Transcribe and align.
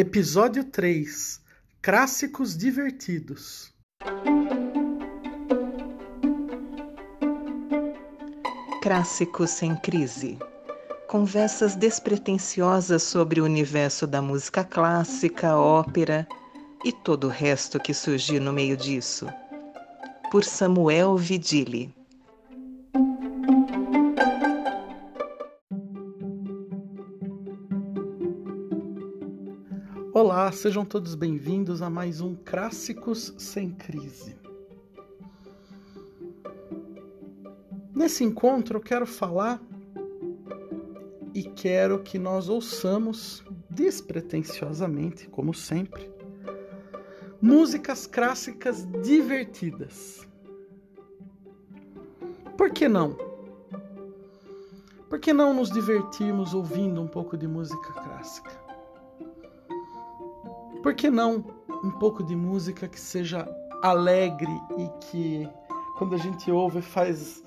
Episódio 0.00 0.64
3 0.64 1.42
Clássicos 1.82 2.56
divertidos. 2.56 3.70
Clássicos 8.80 9.50
sem 9.50 9.76
crise. 9.76 10.38
Conversas 11.06 11.76
despretensiosas 11.76 13.02
sobre 13.02 13.42
o 13.42 13.44
universo 13.44 14.06
da 14.06 14.22
música 14.22 14.64
clássica, 14.64 15.58
ópera 15.58 16.26
e 16.82 16.92
todo 16.92 17.26
o 17.26 17.30
resto 17.30 17.78
que 17.78 17.92
surgir 17.92 18.40
no 18.40 18.54
meio 18.54 18.78
disso. 18.78 19.26
Por 20.30 20.44
Samuel 20.44 21.18
Vidili. 21.18 21.94
Olá, 30.50 30.56
sejam 30.56 30.84
todos 30.84 31.14
bem-vindos 31.14 31.80
a 31.80 31.88
mais 31.88 32.20
um 32.20 32.34
Clássicos 32.34 33.32
sem 33.38 33.70
Crise. 33.70 34.36
Nesse 37.94 38.24
encontro 38.24 38.78
eu 38.78 38.82
quero 38.82 39.06
falar 39.06 39.62
e 41.32 41.44
quero 41.44 42.02
que 42.02 42.18
nós 42.18 42.48
ouçamos 42.48 43.44
despretensiosamente, 43.70 45.28
como 45.28 45.54
sempre, 45.54 46.10
músicas 47.40 48.08
clássicas 48.08 48.84
divertidas. 49.04 50.26
Por 52.58 52.72
que 52.72 52.88
não? 52.88 53.16
Por 55.08 55.20
que 55.20 55.32
não 55.32 55.54
nos 55.54 55.70
divertirmos 55.70 56.54
ouvindo 56.54 57.00
um 57.00 57.06
pouco 57.06 57.36
de 57.36 57.46
música 57.46 57.92
clássica? 57.92 58.69
Por 60.82 60.94
que 60.94 61.10
não 61.10 61.44
um 61.84 61.90
pouco 61.90 62.22
de 62.22 62.34
música 62.34 62.88
que 62.88 62.98
seja 62.98 63.46
alegre 63.82 64.52
e 64.78 64.88
que 65.04 65.48
quando 65.96 66.14
a 66.14 66.18
gente 66.18 66.50
ouve 66.50 66.80
faz 66.80 67.42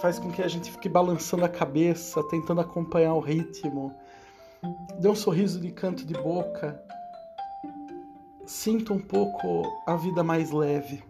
faz 0.00 0.18
com 0.18 0.30
que 0.30 0.42
a 0.42 0.48
gente 0.48 0.70
fique 0.70 0.88
balançando 0.88 1.44
a 1.44 1.48
cabeça, 1.48 2.22
tentando 2.28 2.60
acompanhar 2.60 3.14
o 3.14 3.20
ritmo, 3.20 3.92
dê 5.00 5.08
um 5.08 5.14
sorriso 5.14 5.60
de 5.60 5.72
canto 5.72 6.06
de 6.06 6.14
boca, 6.14 6.80
sinta 8.46 8.92
um 8.92 9.00
pouco 9.00 9.62
a 9.86 9.96
vida 9.96 10.22
mais 10.22 10.50
leve. 10.52 11.02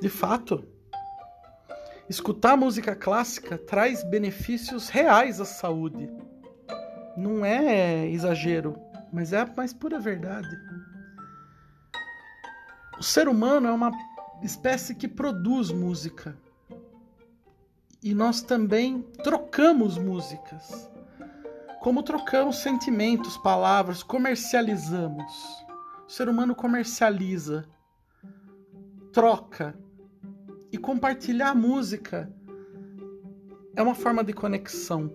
De 0.00 0.08
fato, 0.08 0.64
escutar 2.08 2.56
música 2.56 2.96
clássica 2.96 3.58
traz 3.58 4.02
benefícios 4.02 4.88
reais 4.88 5.40
à 5.40 5.44
saúde. 5.44 6.10
Não 7.16 7.44
é 7.44 8.08
exagero, 8.08 8.74
mas 9.12 9.32
é 9.32 9.40
a 9.40 9.46
mais 9.46 9.72
pura 9.72 9.98
verdade. 9.98 10.48
O 12.98 13.02
ser 13.02 13.28
humano 13.28 13.68
é 13.68 13.72
uma 13.72 13.92
espécie 14.42 14.94
que 14.94 15.06
produz 15.06 15.70
música 15.70 16.36
e 18.02 18.14
nós 18.14 18.40
também 18.40 19.02
trocamos 19.22 19.98
músicas. 19.98 20.90
Como 21.80 22.02
trocamos 22.02 22.58
sentimentos, 22.58 23.36
palavras, 23.36 24.02
comercializamos. 24.02 25.66
O 26.06 26.10
ser 26.10 26.28
humano 26.28 26.54
comercializa, 26.54 27.64
troca. 29.12 29.76
E 30.70 30.76
compartilhar 30.76 31.54
música 31.54 32.32
é 33.74 33.82
uma 33.82 33.94
forma 33.94 34.22
de 34.22 34.32
conexão. 34.32 35.12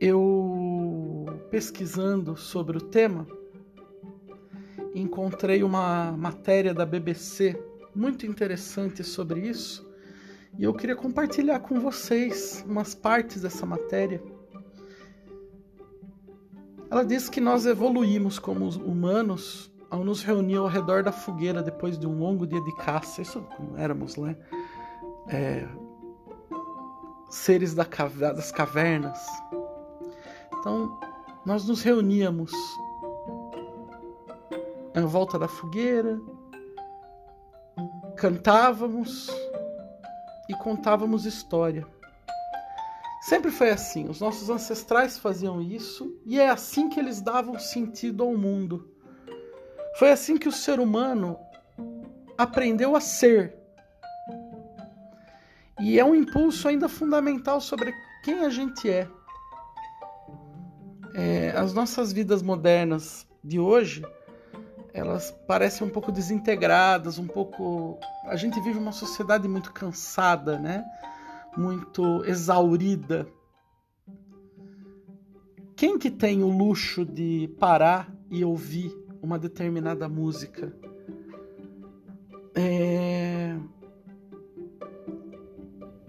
Eu, 0.00 0.47
pesquisando 1.50 2.36
sobre 2.36 2.78
o 2.78 2.80
tema, 2.80 3.26
encontrei 4.94 5.62
uma 5.62 6.12
matéria 6.12 6.74
da 6.74 6.84
BBC 6.84 7.60
muito 7.94 8.26
interessante 8.26 9.02
sobre 9.02 9.40
isso 9.40 9.88
e 10.56 10.64
eu 10.64 10.74
queria 10.74 10.96
compartilhar 10.96 11.60
com 11.60 11.80
vocês 11.80 12.64
umas 12.66 12.94
partes 12.94 13.42
dessa 13.42 13.66
matéria. 13.66 14.22
Ela 16.90 17.04
diz 17.04 17.28
que 17.28 17.40
nós 17.40 17.66
evoluímos 17.66 18.38
como 18.38 18.68
humanos 18.68 19.70
ao 19.90 20.04
nos 20.04 20.22
reunir 20.22 20.56
ao 20.56 20.66
redor 20.66 21.02
da 21.02 21.12
fogueira 21.12 21.62
depois 21.62 21.98
de 21.98 22.06
um 22.06 22.18
longo 22.18 22.46
dia 22.46 22.60
de 22.62 22.74
caça. 22.76 23.22
Isso 23.22 23.46
éramos, 23.76 24.16
né? 24.16 24.36
É, 25.28 25.68
seres 27.28 27.74
da, 27.74 27.84
das 27.84 28.50
cavernas. 28.50 29.18
Então, 30.58 30.98
nós 31.44 31.66
nos 31.66 31.82
reuníamos 31.82 32.52
à 34.94 35.00
volta 35.00 35.38
da 35.38 35.48
fogueira, 35.48 36.20
cantávamos 38.16 39.28
e 40.48 40.54
contávamos 40.54 41.24
história. 41.24 41.86
Sempre 43.22 43.50
foi 43.50 43.70
assim, 43.70 44.08
os 44.08 44.20
nossos 44.20 44.48
ancestrais 44.48 45.18
faziam 45.18 45.60
isso 45.60 46.16
e 46.24 46.40
é 46.40 46.48
assim 46.48 46.88
que 46.88 46.98
eles 46.98 47.20
davam 47.20 47.58
sentido 47.58 48.22
ao 48.22 48.36
mundo. 48.36 48.90
Foi 49.98 50.10
assim 50.10 50.36
que 50.36 50.48
o 50.48 50.52
ser 50.52 50.80
humano 50.80 51.38
aprendeu 52.36 52.96
a 52.96 53.00
ser. 53.00 53.56
E 55.80 55.98
é 55.98 56.04
um 56.04 56.14
impulso 56.14 56.68
ainda 56.68 56.88
fundamental 56.88 57.60
sobre 57.60 57.92
quem 58.24 58.40
a 58.40 58.48
gente 58.48 58.88
é. 58.88 59.08
É 61.20 61.50
as 61.56 61.74
nossas 61.74 62.12
vidas 62.12 62.42
modernas 62.42 63.26
de 63.42 63.58
hoje 63.58 64.02
elas 64.98 65.30
parecem 65.46 65.86
um 65.86 65.90
pouco 65.90 66.10
desintegradas, 66.10 67.18
um 67.18 67.26
pouco. 67.26 67.98
A 68.24 68.36
gente 68.36 68.60
vive 68.60 68.78
uma 68.78 68.92
sociedade 68.92 69.46
muito 69.46 69.72
cansada, 69.72 70.58
né? 70.58 70.84
Muito 71.56 72.24
exaurida. 72.24 73.26
Quem 75.76 75.98
que 75.98 76.10
tem 76.10 76.42
o 76.42 76.48
luxo 76.48 77.04
de 77.04 77.48
parar 77.60 78.12
e 78.30 78.44
ouvir 78.44 78.92
uma 79.22 79.38
determinada 79.38 80.08
música? 80.08 80.74
É... 82.54 83.56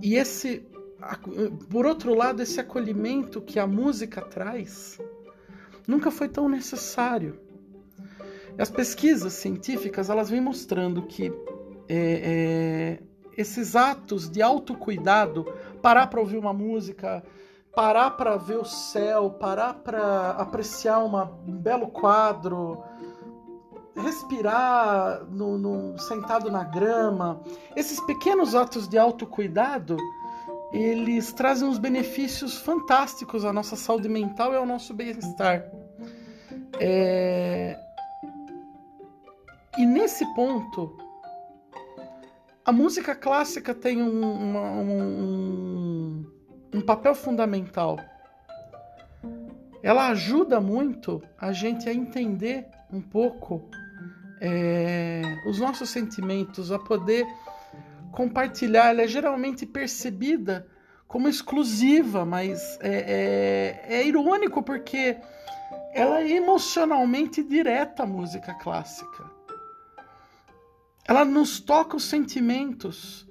E 0.02 0.16
esse, 0.16 0.68
por 1.70 1.86
outro 1.86 2.14
lado, 2.14 2.42
esse 2.42 2.60
acolhimento 2.60 3.42
que 3.42 3.60
a 3.60 3.66
música 3.66 4.22
traz 4.22 5.00
nunca 5.88 6.12
foi 6.12 6.28
tão 6.28 6.48
necessário. 6.48 7.40
As 8.58 8.70
pesquisas 8.70 9.34
científicas 9.34 10.10
elas 10.10 10.30
vêm 10.30 10.42
mostrando 10.42 11.04
que 11.04 11.34
é, 11.88 13.00
é, 13.00 13.04
esses 13.36 13.76
atos 13.76 14.30
de 14.30 14.42
autocuidado, 14.42 15.46
parar 15.82 16.08
para 16.08 16.20
ouvir 16.20 16.38
uma 16.38 16.54
música, 16.54 17.24
parar 17.74 18.12
para 18.12 18.36
ver 18.36 18.58
o 18.58 18.66
céu, 18.66 19.32
parar 19.32 19.76
para 19.76 20.32
apreciar 20.32 21.00
uma, 21.00 21.32
um 21.48 21.58
belo 21.58 21.88
quadro, 21.88 22.84
respirar 23.96 25.26
no, 25.26 25.58
no, 25.58 25.98
sentado 25.98 26.52
na 26.52 26.64
grama, 26.64 27.42
esses 27.76 28.00
pequenos 28.02 28.56
atos 28.56 28.88
de 28.88 28.98
autocuidado, 28.98 29.98
eles 30.72 31.34
trazem 31.34 31.68
uns 31.68 31.78
benefícios 31.78 32.58
fantásticos 32.58 33.44
à 33.44 33.52
nossa 33.52 33.76
saúde 33.76 34.08
mental 34.08 34.54
e 34.54 34.56
ao 34.56 34.66
nosso 34.66 34.94
bem-estar. 34.94 35.66
É, 36.80 37.78
e 39.78 39.86
nesse 39.86 40.26
ponto, 40.36 40.98
a 42.64 42.72
música 42.72 43.16
clássica 43.16 43.74
tem 43.74 44.02
um, 44.02 44.22
uma, 44.22 44.72
um, 44.72 46.26
um 46.74 46.82
papel 46.82 47.16
fundamental. 47.16 47.98
Ela 49.82 50.10
ajuda 50.10 50.60
muito 50.60 51.22
a 51.38 51.52
gente 51.52 51.90
a 51.90 51.94
entender 51.94 52.68
um 52.92 53.02
pouco 53.02 53.70
é, 54.42 55.22
os 55.48 55.60
nossos 55.60 55.90
sentimentos, 55.90 56.72
a 56.72 56.78
poder 56.78 57.26
compartilhar. 58.12 58.90
Ela 58.90 59.04
é 59.04 59.08
geralmente 59.08 59.66
percebida 59.66 60.68
como 61.08 61.28
exclusiva, 61.28 62.24
mas 62.24 62.78
é, 62.82 63.82
é, 63.88 63.96
é 63.98 64.08
irônico 64.08 64.62
porque 64.62 65.18
ela 65.92 66.22
é 66.22 66.30
emocionalmente 66.30 67.44
direta 67.44 68.04
a 68.04 68.06
música 68.06 68.54
clássica. 68.54 69.30
Ela 71.08 71.26
nos 71.26 71.60
toca 71.60 71.98
os 71.98 72.04
sentimentos. 72.04 73.28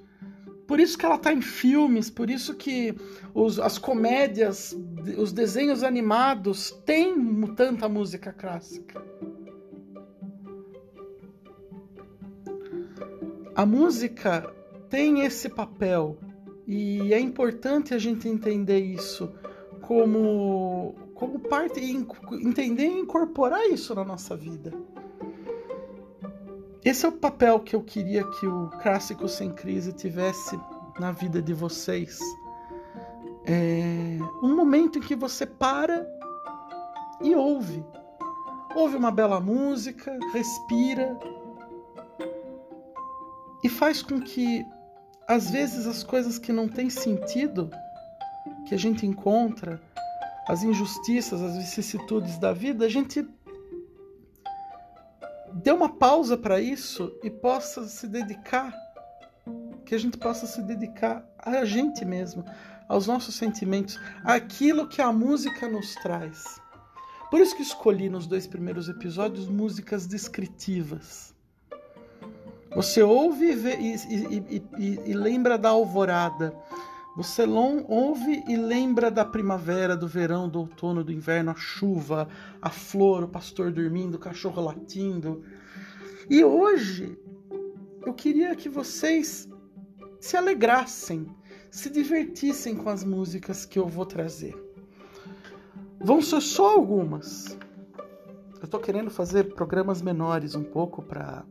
Por 0.67 0.81
isso 0.81 0.99
que 0.99 1.07
ela 1.07 1.15
está 1.15 1.33
em 1.33 1.41
filmes, 1.41 2.11
por 2.11 2.29
isso 2.29 2.55
que 2.55 2.95
os, 3.33 3.61
as 3.61 3.79
comédias, 3.79 4.77
os 5.17 5.33
desenhos 5.33 5.83
animados 5.85 6.73
têm 6.85 7.15
tanta 7.55 7.89
música 7.89 8.33
clássica. 8.33 9.03
A 13.55 13.65
música 13.65 14.53
tem 14.89 15.21
esse 15.21 15.49
papel 15.49 16.19
e 16.67 17.13
é 17.13 17.21
importante 17.21 17.95
a 17.95 17.99
gente 17.99 18.29
entender 18.29 18.79
isso 18.79 19.33
como, 19.83 20.95
como 21.15 21.39
parte 21.39 21.81
e 21.81 21.91
entender 22.45 22.87
e 22.87 23.01
incorporar 23.01 23.65
isso 23.67 23.95
na 23.95 24.05
nossa 24.05 24.37
vida. 24.37 24.73
Esse 26.85 27.05
é 27.05 27.09
o 27.09 27.13
papel 27.13 27.61
que 27.61 27.75
eu 27.75 27.83
queria 27.83 28.25
que 28.25 28.47
o 28.47 28.71
Clássico 28.83 29.29
Sem 29.29 29.53
Crise 29.53 29.93
tivesse 29.93 30.59
na 30.99 31.13
vida 31.13 31.43
de 31.43 31.53
vocês. 31.53 32.19
É 33.45 34.19
um 34.43 34.55
momento 34.55 34.99
em 34.99 35.03
que 35.03 35.17
você 35.17 35.45
para 35.45 36.07
e 37.23 37.35
ouve. 37.35 37.85
Ouve 38.75 38.97
uma 38.97 39.11
bela 39.11 39.41
música, 39.41 40.19
respira 40.33 41.19
e 43.63 43.69
faz 43.69 44.03
com 44.03 44.21
que, 44.21 44.65
às 45.29 45.51
vezes, 45.51 45.87
as 45.87 46.03
coisas 46.03 46.39
que 46.39 46.53
não 46.53 46.67
têm 46.67 46.89
sentido, 46.89 47.71
que 48.67 48.75
a 48.75 48.79
gente 48.79 49.05
encontra, 49.05 49.79
as 50.49 50.63
injustiças, 50.63 51.43
as 51.43 51.59
vicissitudes 51.59 52.39
da 52.39 52.55
vida, 52.55 52.87
a 52.87 52.89
gente 52.89 53.29
dê 55.53 55.71
uma 55.71 55.91
pausa 55.91 56.35
para 56.35 56.59
isso 56.59 57.13
e 57.23 57.31
possa 57.31 57.87
se 57.87 58.07
dedicar, 58.07 58.73
que 59.85 59.95
a 59.95 59.99
gente 59.99 60.17
possa 60.17 60.47
se 60.47 60.63
dedicar 60.63 61.23
a 61.39 61.63
gente 61.67 62.07
mesmo, 62.07 62.43
aos 62.89 63.07
nossos 63.07 63.35
sentimentos, 63.35 64.01
àquilo 64.25 64.89
que 64.89 65.03
a 65.03 65.13
música 65.13 65.69
nos 65.69 65.95
traz. 65.97 66.59
Por 67.31 67.41
isso 67.41 67.55
que 67.55 67.63
escolhi 67.63 68.09
nos 68.09 68.27
dois 68.27 68.47
primeiros 68.47 68.89
episódios 68.89 69.47
músicas 69.47 70.07
descritivas. 70.07 71.35
Você 72.75 73.03
ouve 73.03 73.47
e, 73.47 73.55
vê, 73.55 73.77
e, 73.77 74.63
e, 74.79 75.11
e, 75.11 75.15
lembra 75.15 75.57
da 75.57 75.71
alvorada. 75.71 76.55
Você 77.17 77.45
ouve 77.89 78.45
e 78.47 78.57
lembra 78.57 79.11
da 79.11 79.25
primavera, 79.25 79.97
do 79.97 80.07
verão, 80.07 80.49
do 80.49 80.61
outono, 80.61 81.03
do 81.03 81.13
inverno, 81.13 81.51
a 81.51 81.55
chuva, 81.55 82.29
a 82.63 82.71
flor, 82.71 83.25
o 83.25 83.29
pastor 83.29 83.73
dormindo, 83.73 84.15
o 84.15 84.21
cachorro 84.21 84.63
latindo. 84.63 85.43
E 86.31 86.45
hoje 86.45 87.19
eu 88.07 88.15
queria 88.15 88.55
que 88.55 88.69
vocês 88.69 89.49
se 90.21 90.37
alegrassem, 90.37 91.27
se 91.71 91.91
divertissem 91.91 92.77
com 92.77 92.89
as 92.89 93.03
músicas 93.03 93.65
que 93.65 93.79
eu 93.79 93.89
vou 93.89 94.07
trazer. 94.07 94.55
Vão 96.01 96.23
ser 96.23 96.41
só 96.41 96.75
algumas. 96.75 97.59
Eu 98.59 98.65
estou 98.65 98.79
querendo 98.79 99.11
fazer 99.11 99.55
programas 99.55 100.01
menores 100.03 100.55
um 100.55 100.63
pouco 100.63 101.03
para 101.03 101.45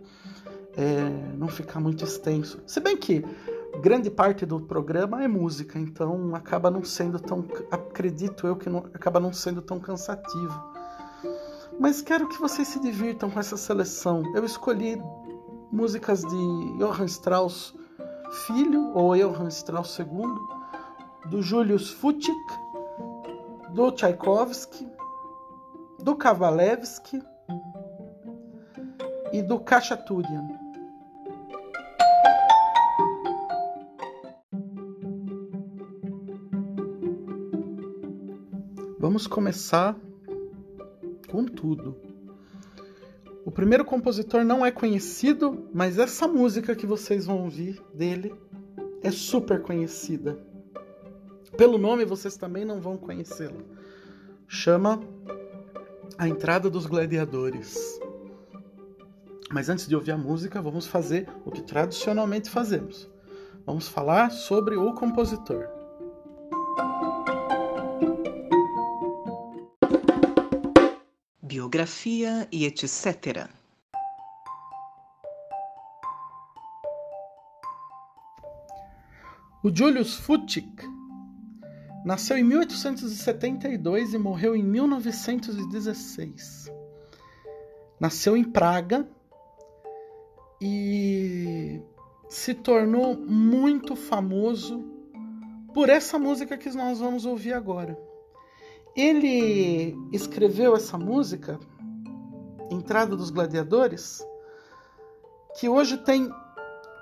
é, 0.78 1.36
não 1.36 1.48
ficar 1.48 1.80
muito 1.80 2.04
extenso. 2.04 2.62
Se 2.66 2.80
bem 2.80 2.96
que 2.96 3.26
grande 3.82 4.10
parte 4.10 4.46
do 4.46 4.62
programa 4.62 5.24
é 5.24 5.28
música, 5.28 5.78
então 5.78 6.34
acaba 6.36 6.72
não 6.72 6.84
sendo 6.84 7.20
tão, 7.20 7.46
acredito 7.72 8.48
eu 8.48 8.56
que 8.56 8.70
não, 8.70 8.80
acaba 8.94 9.20
não 9.20 9.34
sendo 9.34 9.62
tão 9.62 9.80
cansativo. 9.80 10.64
Mas 11.80 12.02
quero 12.02 12.28
que 12.28 12.40
vocês 12.40 12.68
se 12.68 12.80
divirtam 12.80 13.30
com 13.30 13.40
essa 13.40 13.58
seleção. 13.58 14.24
Eu 14.36 14.46
escolhi 14.46 15.02
músicas 15.72 16.22
de 16.22 16.78
Johann 16.78 17.06
Strauss 17.06 17.76
filho 18.32 18.92
ou 18.94 19.16
Johann 19.16 19.48
Strauss 19.48 20.00
II, 20.00 20.08
do 21.30 21.42
Julius 21.42 21.90
Fuchs, 21.90 22.30
do 23.74 23.92
Tchaikovsky, 23.92 24.88
do 26.00 26.16
Kavalevsky 26.16 27.22
e 29.32 29.42
do 29.42 29.60
Khachaturian. 29.60 30.67
Vamos 39.18 39.25
começar 39.25 39.96
com 41.28 41.44
tudo. 41.44 41.98
O 43.44 43.50
primeiro 43.50 43.84
compositor 43.84 44.46
não 44.46 44.64
é 44.64 44.69
conhecido, 44.69 45.68
mas 45.74 45.98
essa 45.98 46.28
música 46.28 46.75
que 46.75 46.86
vocês 46.86 47.25
vão 47.25 47.42
ouvir 47.42 47.81
dele 47.92 48.36
é 49.02 49.10
super 49.10 49.60
conhecida. 49.64 50.38
Pelo 51.58 51.80
nome 51.80 52.06
vocês 52.06 52.38
também 52.38 52.64
não 52.64 52.80
vão 52.80 52.96
conhecê-la. 52.96 53.58
Chama 54.48 55.02
A 56.16 56.28
Entrada 56.28 56.69
dos 56.69 56.86
Gladiadores. 56.86 58.00
Mas 59.52 59.68
antes 59.68 59.88
de 59.88 59.96
ouvir 59.96 60.12
a 60.12 60.18
música, 60.18 60.62
vamos 60.62 60.86
fazer 60.86 61.28
o 61.44 61.50
que 61.50 61.64
tradicionalmente 61.64 62.52
fazemos. 62.52 63.10
Vamos 63.66 63.88
falar 63.88 64.30
sobre 64.30 64.75
o 64.75 64.94
compositor. 64.94 65.77
Biografia 71.68 72.48
e 72.50 72.66
etc. 72.66 73.50
O 79.62 79.75
Julius 79.75 80.16
Fuchs 80.16 80.64
nasceu 82.06 82.38
em 82.38 82.44
1872 82.44 84.14
e 84.14 84.18
morreu 84.18 84.56
em 84.56 84.64
1916. 84.64 86.72
Nasceu 88.00 88.38
em 88.38 88.46
Praga 88.46 89.06
e 90.62 91.81
se 92.30 92.54
tornou 92.54 93.18
muito 93.18 93.94
famoso 93.94 94.86
por 95.74 95.90
essa 95.90 96.18
música 96.18 96.58
que 96.58 96.69
nós 96.69 97.00
vamos 97.00 97.25
ouvir 97.25 97.52
agora. 97.52 98.06
Ele 98.98 99.96
escreveu 100.12 100.76
essa 100.76 100.98
música, 100.98 101.60
Entrada 102.72 103.16
dos 103.16 103.30
Gladiadores, 103.30 104.26
que 105.60 105.70
hoje 105.70 105.98
tem. 106.00 106.28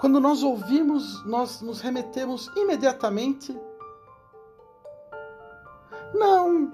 Quando 0.01 0.19
nós 0.19 0.43
ouvimos, 0.43 1.25
nós 1.25 1.61
nos 1.61 1.79
remetemos 1.79 2.51
imediatamente. 2.57 3.57
Não, 6.13 6.69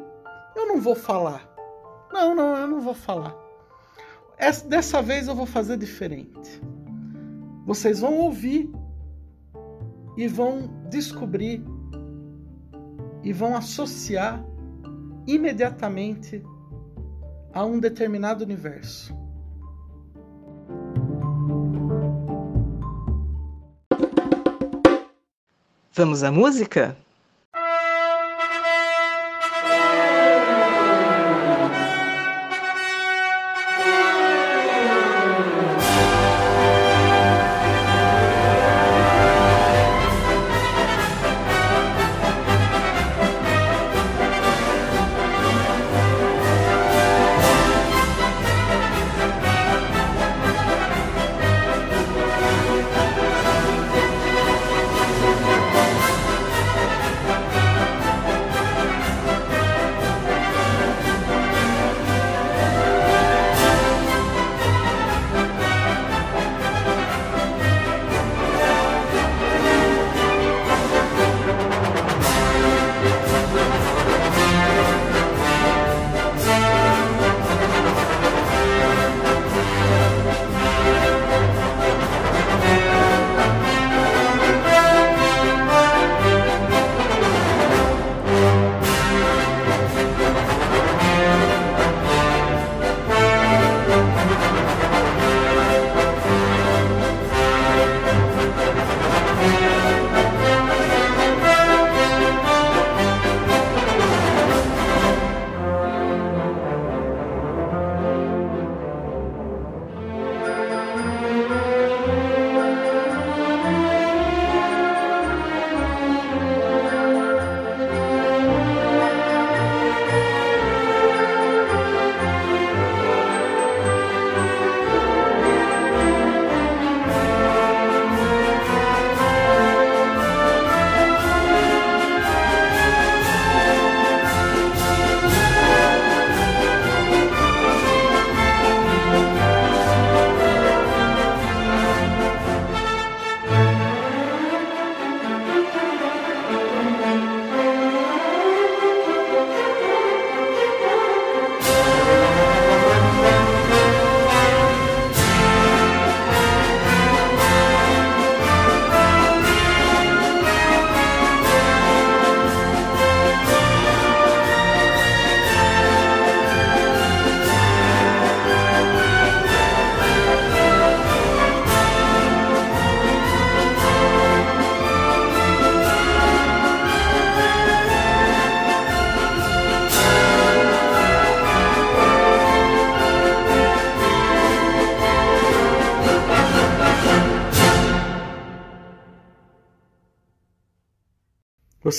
eu 0.56 0.68
não 0.68 0.82
vou 0.82 0.96
falar. 0.96 1.48
Não, 2.12 2.34
não, 2.34 2.56
eu 2.58 2.68
não 2.68 2.82
vou 2.82 2.96
falar. 2.96 3.36
Essa, 4.38 4.68
dessa 4.68 5.04
vez 5.04 5.28
eu 5.28 5.36
vou 5.36 5.46
fazer 5.46 5.78
diferente. 5.78 6.60
Vocês 7.64 8.00
vão 8.00 8.18
ouvir 8.18 8.72
e 10.18 10.28
vão 10.28 10.68
descobrir 10.90 11.64
e 13.24 13.32
vão 13.32 13.56
associar 13.56 14.44
imediatamente 15.28 16.44
a 17.54 17.66
um 17.66 17.80
determinado 17.80 18.44
universo. 18.44 19.16
Vamos 25.94 26.24
à 26.24 26.32
música? 26.32 26.96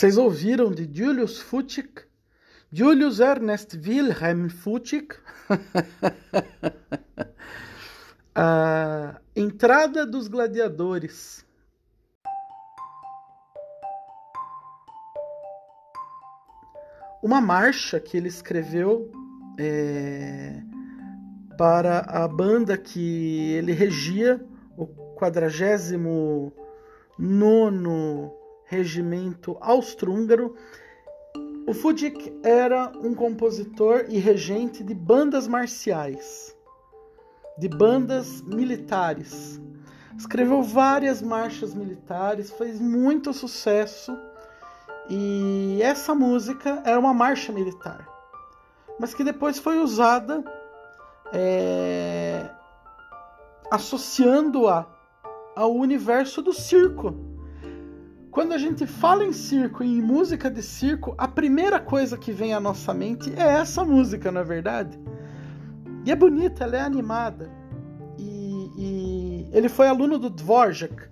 Vocês 0.03 0.19
ouviram 0.19 0.73
de 0.73 0.91
Julius 0.93 1.41
Fuchs? 1.41 1.85
Julius 2.73 3.21
Ernest 3.21 3.77
Wilhelm 3.77 4.49
Fuchs? 4.49 5.17
A 8.35 9.21
entrada 9.37 10.05
dos 10.05 10.27
gladiadores. 10.27 11.47
Uma 17.23 17.41
marcha 17.41 18.01
que 18.01 18.17
ele 18.17 18.27
escreveu 18.27 19.09
é, 19.57 20.65
para 21.57 22.01
a 22.01 22.27
banda 22.27 22.77
que 22.77 23.53
ele 23.53 23.71
regia, 23.71 24.45
o 24.77 24.85
49 24.85 26.53
Regimento 28.65 29.57
Austro-Húngaro. 29.61 30.55
O 31.67 31.73
Fudzik 31.73 32.33
era 32.43 32.93
um 33.03 33.15
compositor 33.15 34.07
e 34.09 34.19
regente 34.19 34.83
de 34.83 34.95
bandas 34.95 35.47
marciais, 35.47 36.57
de 37.59 37.69
bandas 37.69 38.43
militares. 38.43 39.61
Escreveu 40.17 40.63
várias 40.63 41.23
marchas 41.23 41.75
militares, 41.75 42.51
fez 42.51 42.81
muito 42.81 43.33
sucesso 43.33 44.17
e 45.09 45.81
essa 45.83 46.15
música 46.15 46.83
era 46.85 46.99
uma 46.99 47.15
marcha 47.15 47.53
militar, 47.53 48.07
mas 48.99 49.15
que 49.15 49.25
depois 49.25 49.59
foi 49.59 49.79
usada 49.79 50.45
é, 51.33 52.51
associando-a 53.71 54.87
ao 55.57 55.75
universo 55.75 56.43
do 56.43 56.53
circo. 56.53 57.32
Quando 58.33 58.55
a 58.55 58.59
gente 58.59 58.87
fala 58.87 59.27
em 59.27 59.33
circo 59.33 59.85
e 59.85 59.99
em 59.99 60.01
música 60.01 60.51
de 60.51 60.63
circo, 60.63 61.15
a 61.19 61.29
primeira 61.29 61.79
coisa 61.79 62.17
que 62.17 62.33
vem 62.33 62.55
à 62.55 62.59
nossa 62.59 62.95
mente 62.95 63.31
é 63.37 63.43
essa 63.43 63.85
música, 63.85 64.33
não 64.33 64.41
é 64.41 64.45
verdade? 64.45 64.99
E 66.07 66.11
é 66.11 66.17
bonita, 66.17 66.65
ela 66.65 66.79
é 66.79 66.81
animada. 66.81 67.51
E, 68.19 68.71
e 68.79 69.49
ele 69.53 69.69
foi 69.69 69.87
aluno 69.87 70.19
do 70.19 70.31
Dvorak, 70.31 71.11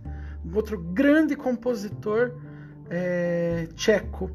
outro 0.54 0.82
grande 0.82 1.36
compositor 1.36 2.32
é, 2.88 3.68
tcheco, 3.74 4.30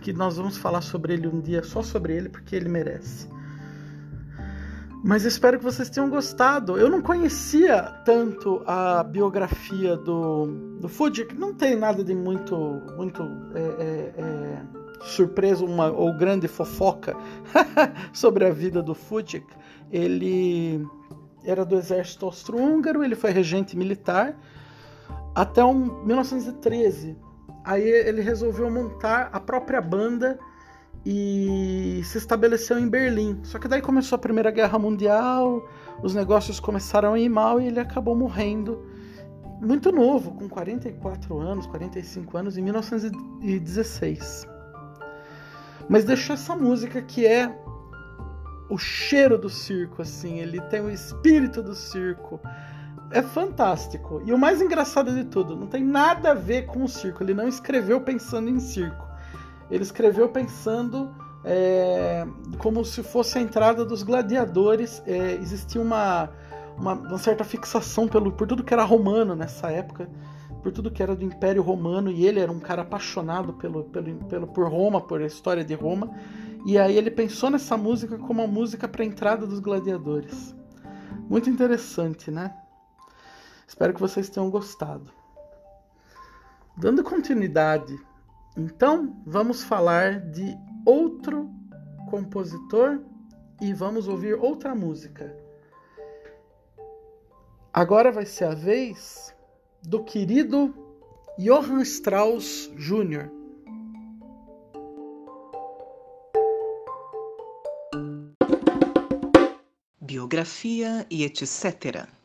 que 0.00 0.12
nós 0.12 0.36
vamos 0.36 0.56
falar 0.56 0.82
sobre 0.82 1.14
ele 1.14 1.26
um 1.26 1.40
dia, 1.40 1.64
só 1.64 1.82
sobre 1.82 2.14
ele, 2.14 2.28
porque 2.28 2.54
ele 2.54 2.68
merece. 2.68 3.28
Mas 5.02 5.24
espero 5.24 5.58
que 5.58 5.64
vocês 5.64 5.88
tenham 5.88 6.10
gostado. 6.10 6.76
Eu 6.76 6.90
não 6.90 7.00
conhecia 7.00 7.82
tanto 8.04 8.62
a 8.66 9.02
biografia 9.02 9.96
do, 9.96 10.46
do 10.80 10.88
Fujik. 10.88 11.34
Não 11.36 11.54
tem 11.54 11.76
nada 11.76 12.02
de 12.02 12.14
muito, 12.14 12.56
muito 12.96 13.22
é, 13.54 13.60
é, 13.60 14.22
é, 14.22 14.62
surpresa 15.02 15.64
uma, 15.64 15.90
ou 15.90 16.16
grande 16.16 16.48
fofoca 16.48 17.16
sobre 18.12 18.44
a 18.44 18.50
vida 18.50 18.82
do 18.82 18.94
Fujik. 18.94 19.46
Ele 19.90 20.84
era 21.44 21.64
do 21.64 21.76
exército 21.76 22.26
austro-húngaro, 22.26 23.04
ele 23.04 23.14
foi 23.14 23.30
regente 23.30 23.76
militar 23.76 24.36
até 25.34 25.64
um, 25.64 26.04
1913. 26.04 27.16
Aí 27.64 27.82
ele 27.82 28.20
resolveu 28.20 28.68
montar 28.70 29.30
a 29.32 29.38
própria 29.38 29.80
banda 29.80 30.38
e 31.04 32.00
se 32.04 32.18
estabeleceu 32.18 32.78
em 32.78 32.88
Berlim. 32.88 33.40
Só 33.42 33.58
que 33.58 33.68
daí 33.68 33.80
começou 33.80 34.16
a 34.16 34.18
Primeira 34.18 34.50
Guerra 34.50 34.78
Mundial, 34.78 35.66
os 36.02 36.14
negócios 36.14 36.60
começaram 36.60 37.14
a 37.14 37.18
ir 37.18 37.28
mal 37.28 37.60
e 37.60 37.66
ele 37.66 37.80
acabou 37.80 38.14
morrendo 38.14 38.86
muito 39.60 39.90
novo, 39.90 40.32
com 40.32 40.48
44 40.48 41.38
anos, 41.38 41.66
45 41.66 42.36
anos, 42.36 42.56
em 42.56 42.62
1916. 42.62 44.46
Mas 45.88 46.04
deixou 46.04 46.34
essa 46.34 46.54
música 46.54 47.02
que 47.02 47.26
é 47.26 47.52
o 48.70 48.78
cheiro 48.78 49.38
do 49.38 49.48
circo, 49.48 50.02
assim, 50.02 50.38
ele 50.38 50.60
tem 50.62 50.80
o 50.80 50.90
espírito 50.90 51.62
do 51.62 51.74
circo. 51.74 52.38
É 53.10 53.22
fantástico. 53.22 54.20
E 54.24 54.32
o 54.32 54.38
mais 54.38 54.60
engraçado 54.60 55.12
de 55.14 55.24
tudo, 55.24 55.56
não 55.56 55.66
tem 55.66 55.82
nada 55.82 56.32
a 56.32 56.34
ver 56.34 56.66
com 56.66 56.84
o 56.84 56.88
circo. 56.88 57.22
Ele 57.22 57.32
não 57.32 57.48
escreveu 57.48 58.02
pensando 58.02 58.50
em 58.50 58.60
circo 58.60 59.07
ele 59.70 59.82
escreveu 59.82 60.28
pensando 60.28 61.14
é, 61.44 62.26
como 62.58 62.84
se 62.84 63.02
fosse 63.02 63.38
a 63.38 63.40
entrada 63.40 63.84
dos 63.84 64.02
gladiadores. 64.02 65.02
É, 65.06 65.34
existia 65.34 65.80
uma, 65.80 66.30
uma, 66.76 66.94
uma, 66.94 67.18
certa 67.18 67.44
fixação 67.44 68.08
pelo, 68.08 68.32
por 68.32 68.46
tudo 68.46 68.64
que 68.64 68.72
era 68.72 68.84
romano 68.84 69.34
nessa 69.34 69.70
época, 69.70 70.08
por 70.62 70.72
tudo 70.72 70.90
que 70.90 71.02
era 71.02 71.14
do 71.14 71.24
Império 71.24 71.62
Romano, 71.62 72.10
e 72.10 72.26
ele 72.26 72.40
era 72.40 72.50
um 72.50 72.60
cara 72.60 72.82
apaixonado 72.82 73.52
pelo, 73.54 73.84
pelo, 73.84 74.14
pelo, 74.24 74.46
por 74.46 74.68
Roma, 74.68 75.00
por 75.00 75.20
a 75.20 75.26
história 75.26 75.64
de 75.64 75.74
Roma. 75.74 76.10
E 76.66 76.78
aí 76.78 76.96
ele 76.96 77.10
pensou 77.10 77.50
nessa 77.50 77.76
música 77.76 78.18
como 78.18 78.42
uma 78.42 78.52
música 78.52 78.88
para 78.88 79.02
a 79.02 79.06
entrada 79.06 79.46
dos 79.46 79.60
gladiadores. 79.60 80.54
Muito 81.28 81.48
interessante, 81.48 82.30
né? 82.30 82.54
Espero 83.66 83.92
que 83.92 84.00
vocês 84.00 84.28
tenham 84.28 84.50
gostado. 84.50 85.12
Dando 86.76 87.02
continuidade 87.02 87.98
então, 88.58 89.22
vamos 89.24 89.62
falar 89.62 90.18
de 90.18 90.58
outro 90.84 91.48
compositor 92.10 93.00
e 93.60 93.72
vamos 93.72 94.08
ouvir 94.08 94.34
outra 94.34 94.74
música. 94.74 95.32
Agora 97.72 98.10
vai 98.10 98.26
ser 98.26 98.46
a 98.46 98.54
vez 98.54 99.32
do 99.80 100.02
querido 100.02 100.74
Johann 101.38 101.82
Strauss 101.82 102.68
Jr. 102.74 103.30
Biografia 110.00 111.06
e 111.08 111.22
etc. 111.22 112.17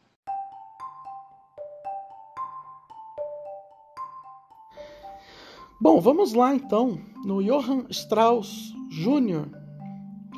vamos 6.04 6.34
lá 6.34 6.54
então 6.54 7.00
no 7.24 7.42
Johann 7.42 7.86
Strauss 7.90 8.74
Jr., 8.90 9.48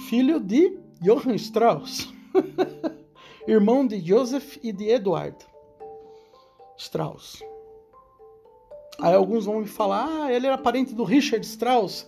filho 0.08 0.40
de 0.40 0.78
Johann 1.02 1.34
Strauss, 1.34 2.14
irmão 3.48 3.88
de 3.88 4.00
Joseph 4.00 4.58
e 4.62 4.72
de 4.72 4.88
Eduard 4.88 5.36
Strauss. 6.78 7.44
Aí 9.02 9.16
alguns 9.16 9.46
vão 9.46 9.62
me 9.62 9.66
falar, 9.66 10.08
ah, 10.08 10.32
ele 10.32 10.46
era 10.46 10.56
parente 10.56 10.94
do 10.94 11.04
Richard 11.04 11.44
Strauss, 11.44 12.08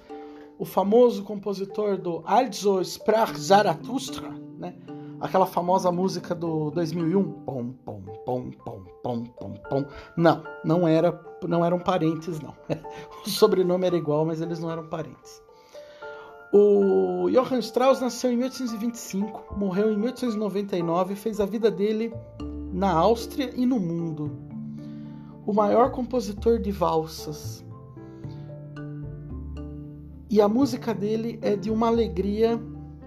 o 0.60 0.64
famoso 0.64 1.24
compositor 1.24 1.98
do 1.98 2.22
Also 2.28 2.80
sprach 2.82 3.36
Zarathustra, 3.40 4.30
né? 4.60 4.76
aquela 5.20 5.48
famosa 5.48 5.92
música 5.92 6.36
do 6.36 6.70
2001, 6.72 7.24
pom 7.44 7.74
pom 7.84 8.02
pom 8.24 8.52
pom 8.52 8.84
pom 9.02 9.24
pom 9.24 9.54
pom. 9.68 9.86
Não, 10.16 10.44
não 10.64 10.88
era, 10.88 11.12
não 11.46 11.66
eram 11.66 11.80
parentes 11.80 12.40
não. 12.40 12.56
O 13.26 13.30
sobrenome 13.30 13.86
era 13.86 13.98
igual, 13.98 14.26
mas 14.26 14.40
eles 14.40 14.60
não 14.60 14.72
eram 14.72 14.88
parentes. 14.88 15.42
O 16.54 17.30
Johann 17.30 17.60
Strauss 17.60 18.00
nasceu 18.00 18.32
em 18.32 18.38
1825, 18.38 19.56
morreu 19.58 19.92
em 19.92 19.98
1899 19.98 21.14
e 21.14 21.18
fez 21.18 21.42
a 21.42 21.46
vida 21.46 21.70
dele 21.70 22.14
na 22.72 22.92
Áustria 22.92 23.52
e 23.54 23.66
no 23.66 23.80
mundo. 23.80 24.32
O 25.46 25.54
maior 25.54 25.92
compositor 25.92 26.60
de 26.60 26.72
valsas. 26.72 27.66
E 30.30 30.42
a 30.42 30.48
música 30.48 30.94
dele 30.94 31.38
é 31.42 31.56
de 31.56 31.70
uma 31.70 31.88
alegria, 31.88 32.60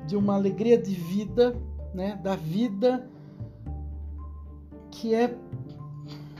de 0.07 0.17
uma 0.17 0.35
alegria 0.35 0.77
de 0.77 0.95
vida 0.95 1.57
né, 1.95 2.19
da 2.23 2.37
vida 2.37 3.09
que 4.91 5.15
é 5.15 5.37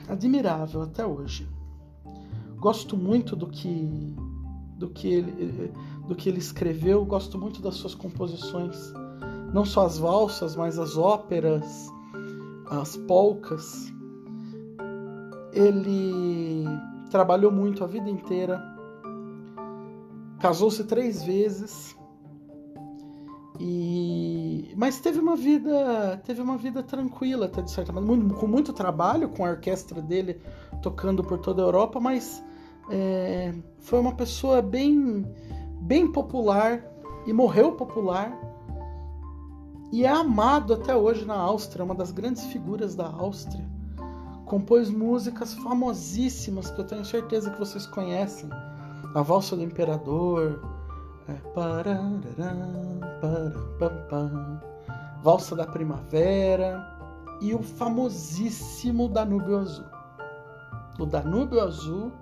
admirável 0.07 0.81
até 0.83 1.05
hoje. 1.05 1.49
Gosto 2.61 2.95
muito 2.95 3.35
do 3.35 3.47
que 3.47 4.15
do 4.77 4.87
que 4.87 5.07
ele 5.07 5.73
do 6.07 6.15
que 6.15 6.29
ele 6.29 6.37
escreveu, 6.37 7.03
gosto 7.03 7.35
muito 7.35 7.59
das 7.59 7.73
suas 7.73 7.95
composições, 7.95 8.93
não 9.51 9.65
só 9.65 9.87
as 9.87 9.97
valsas, 9.97 10.55
mas 10.55 10.77
as 10.77 10.95
óperas, 10.95 11.89
as 12.69 12.95
polcas. 12.97 13.91
Ele 15.51 16.63
trabalhou 17.09 17.51
muito 17.51 17.83
a 17.83 17.87
vida 17.87 18.07
inteira, 18.07 18.61
casou-se 20.39 20.83
três 20.83 21.23
vezes 21.23 21.97
e 23.59 24.71
mas 24.77 24.99
teve 24.99 25.19
uma 25.19 25.35
vida, 25.35 26.21
teve 26.23 26.43
uma 26.43 26.57
vida 26.57 26.83
tranquila, 26.83 27.47
até 27.47 27.63
de 27.63 27.71
certa 27.71 27.91
maneira, 27.91 28.35
com 28.35 28.45
muito 28.45 28.71
trabalho, 28.71 29.29
com 29.29 29.43
a 29.43 29.49
orquestra 29.49 29.99
dele 29.99 30.39
tocando 30.83 31.23
por 31.23 31.39
toda 31.39 31.63
a 31.63 31.65
Europa, 31.65 31.99
mas 31.99 32.43
é, 32.91 33.53
foi 33.79 33.99
uma 33.99 34.13
pessoa 34.13 34.61
bem, 34.61 35.25
bem 35.81 36.11
popular 36.11 36.83
e 37.25 37.33
morreu 37.33 37.71
popular 37.73 38.37
e 39.91 40.05
é 40.05 40.09
amado 40.09 40.73
até 40.73 40.95
hoje 40.95 41.25
na 41.25 41.35
Áustria, 41.35 41.83
uma 41.83 41.93
das 41.93 42.11
grandes 42.11 42.45
figuras 42.45 42.95
da 42.95 43.07
Áustria. 43.07 43.69
Compôs 44.45 44.89
músicas 44.89 45.53
famosíssimas 45.53 46.71
que 46.71 46.79
eu 46.79 46.85
tenho 46.85 47.03
certeza 47.03 47.51
que 47.51 47.59
vocês 47.59 47.85
conhecem. 47.85 48.49
a 49.13 49.21
valsa 49.21 49.57
do 49.57 49.63
imperador, 49.63 50.61
é, 51.27 51.35
valsa 55.21 55.57
da 55.57 55.67
primavera 55.67 56.81
e 57.41 57.53
o 57.53 57.61
famosíssimo 57.61 59.09
Danúbio 59.09 59.57
Azul. 59.57 59.85
O 60.97 61.05
Danúbio 61.05 61.59
Azul, 61.59 62.13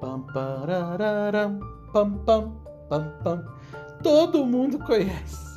pam, 0.00 0.20
pam, 0.20 1.58
pam, 1.92 2.52
pam, 2.88 3.12
pam, 3.22 3.44
todo 4.02 4.46
mundo 4.46 4.78
conhece. 4.78 5.48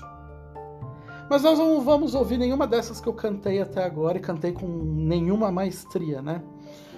Mas 1.30 1.44
nós 1.44 1.58
não 1.58 1.80
vamos 1.82 2.14
ouvir 2.14 2.38
nenhuma 2.38 2.68
dessas 2.68 3.00
que 3.00 3.08
eu 3.08 3.14
cantei 3.14 3.62
até 3.62 3.84
agora 3.84 4.18
e 4.18 4.22
cantei 4.22 4.52
com 4.52 4.68
nenhuma 4.68 5.52
maestria, 5.52 6.22
né? 6.22 6.44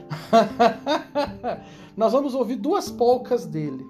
nós 1.95 2.13
vamos 2.13 2.33
ouvir 2.33 2.55
duas 2.55 2.89
polcas 2.89 3.45
dele. 3.45 3.85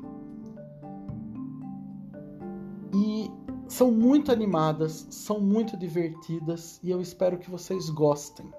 E 2.94 3.32
são 3.68 3.92
muito 3.92 4.32
animadas, 4.32 5.08
são 5.10 5.40
muito 5.40 5.78
divertidas 5.78 6.80
e 6.84 6.92
eu 6.92 7.02
espero 7.02 7.38
que 7.38 7.50
vocês 7.50 7.90
gostem. 7.90 8.52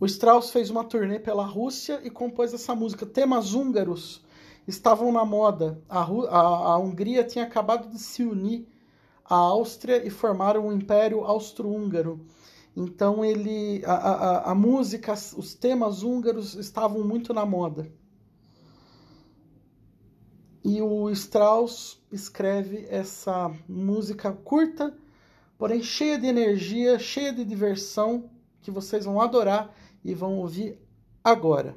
O 0.00 0.06
Strauss 0.06 0.48
fez 0.48 0.70
uma 0.70 0.82
turnê 0.82 1.18
pela 1.18 1.44
Rússia 1.44 2.00
e 2.02 2.08
compôs 2.08 2.54
essa 2.54 2.74
música. 2.74 3.04
Temas 3.04 3.52
húngaros 3.52 4.24
estavam 4.66 5.12
na 5.12 5.24
moda. 5.24 5.82
A, 5.88 6.00
a, 6.00 6.40
a 6.72 6.78
Hungria 6.78 7.24
tinha 7.24 7.44
acabado 7.44 7.88
de 7.88 7.98
se 7.98 8.22
unir 8.22 8.66
a 9.24 9.34
Áustria 9.34 10.06
e 10.06 10.10
formaram 10.10 10.68
o 10.68 10.72
Império 10.72 11.24
Austro-Húngaro. 11.24 12.24
Então 12.76 13.24
ele, 13.24 13.82
a, 13.84 13.94
a, 13.94 14.50
a 14.52 14.54
música, 14.54 15.12
os 15.12 15.54
temas 15.54 16.02
húngaros 16.02 16.54
estavam 16.54 17.02
muito 17.02 17.32
na 17.32 17.46
moda. 17.46 17.90
E 20.62 20.82
o 20.82 21.08
Strauss 21.10 21.98
escreve 22.10 22.86
essa 22.90 23.54
música 23.68 24.32
curta, 24.32 24.92
porém 25.56 25.82
cheia 25.82 26.18
de 26.18 26.26
energia, 26.26 26.98
cheia 26.98 27.32
de 27.32 27.44
diversão, 27.44 28.28
que 28.60 28.70
vocês 28.70 29.04
vão 29.04 29.20
adorar 29.20 29.72
e 30.04 30.12
vão 30.12 30.38
ouvir 30.38 30.78
agora. 31.22 31.76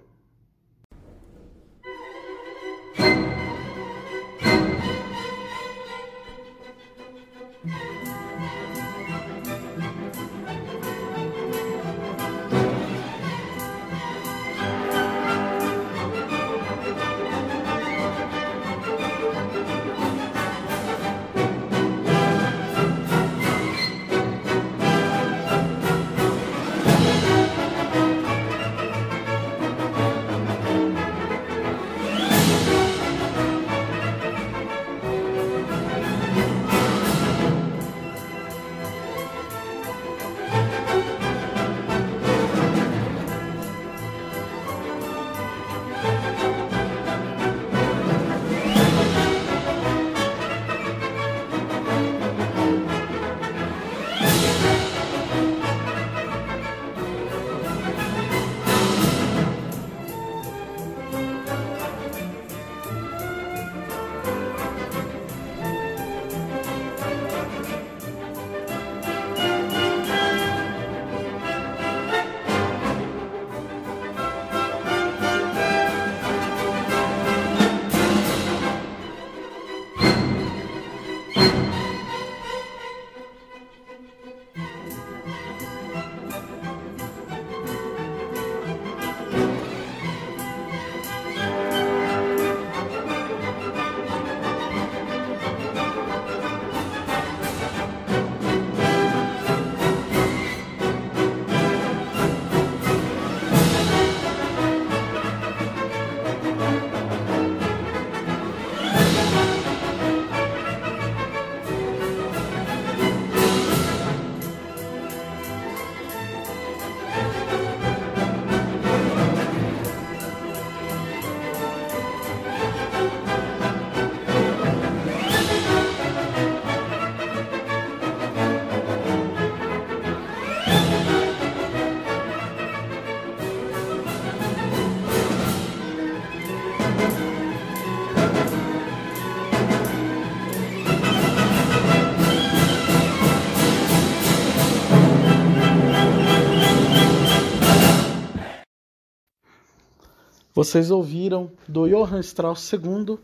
Vocês 150.59 150.91
ouviram 150.91 151.49
do 151.69 151.87
Johann 151.87 152.19
Strauss 152.19 152.73
II 152.73 153.17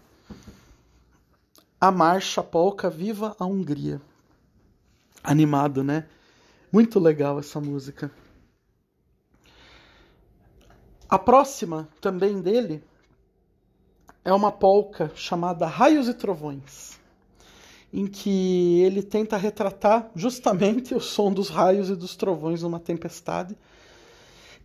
a 1.82 1.92
marcha 1.92 2.42
polca 2.42 2.90
Viva 2.90 3.36
a 3.38 3.46
Hungria. 3.46 4.02
Animado, 5.22 5.84
né? 5.84 6.08
Muito 6.72 6.98
legal 6.98 7.38
essa 7.38 7.60
música. 7.60 8.10
A 11.10 11.20
próxima 11.20 11.90
também 12.00 12.42
dele 12.42 12.82
é 14.24 14.32
uma 14.32 14.50
polca 14.54 15.12
chamada 15.14 15.68
Raios 15.68 16.08
e 16.08 16.14
Trovões, 16.14 16.98
em 17.92 18.08
que 18.08 18.80
ele 18.80 19.04
tenta 19.04 19.36
retratar 19.36 20.10
justamente 20.16 20.96
o 20.96 21.02
som 21.02 21.34
dos 21.34 21.50
raios 21.50 21.90
e 21.90 21.98
dos 21.98 22.16
trovões 22.16 22.64
numa 22.64 22.80
tempestade 22.80 23.58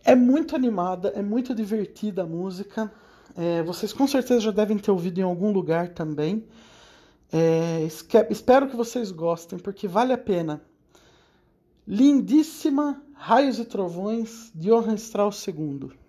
é 0.03 0.15
muito 0.15 0.55
animada, 0.55 1.09
é 1.09 1.21
muito 1.21 1.53
divertida 1.53 2.23
a 2.23 2.25
música. 2.25 2.91
É, 3.37 3.63
vocês 3.63 3.93
com 3.93 4.07
certeza 4.07 4.41
já 4.41 4.51
devem 4.51 4.77
ter 4.77 4.91
ouvido 4.91 5.19
em 5.19 5.23
algum 5.23 5.51
lugar 5.51 5.89
também. 5.89 6.45
É, 7.31 7.87
espero 8.29 8.67
que 8.67 8.75
vocês 8.75 9.11
gostem, 9.11 9.57
porque 9.57 9.87
vale 9.87 10.11
a 10.11 10.17
pena. 10.17 10.61
Lindíssima 11.87 13.01
Raios 13.13 13.59
e 13.59 13.65
Trovões 13.65 14.51
de 14.53 14.69
Johann 14.69 14.95
Strauss 14.95 15.47
II. 15.47 16.00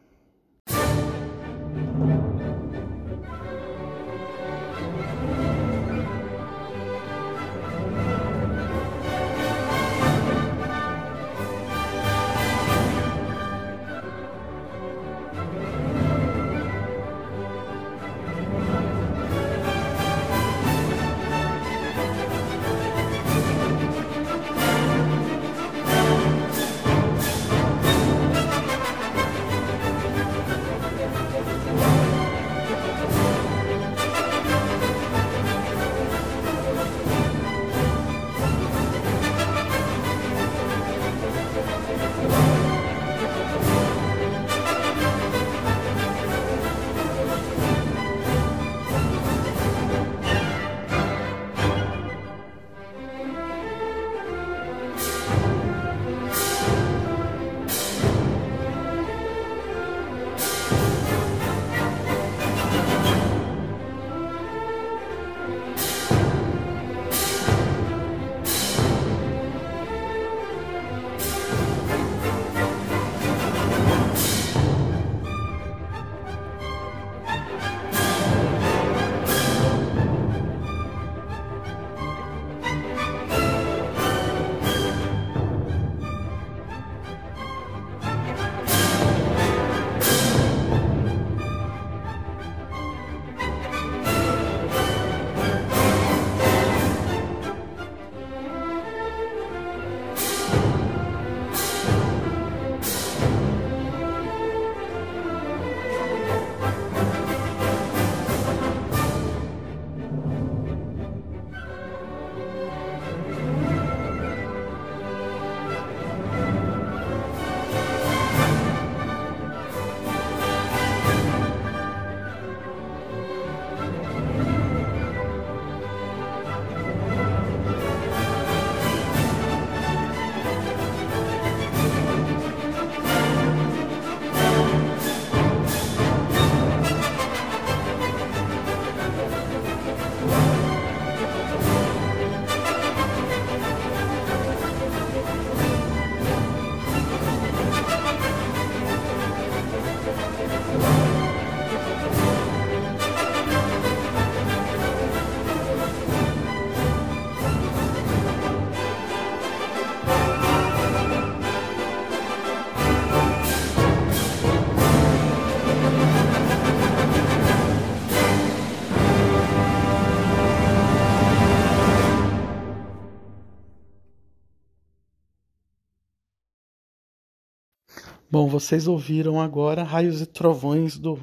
Vocês 178.53 178.87
ouviram 178.87 179.41
agora 179.41 179.83
Raios 179.83 180.21
e 180.21 180.27
Trovões 180.27 180.99
do 180.99 181.19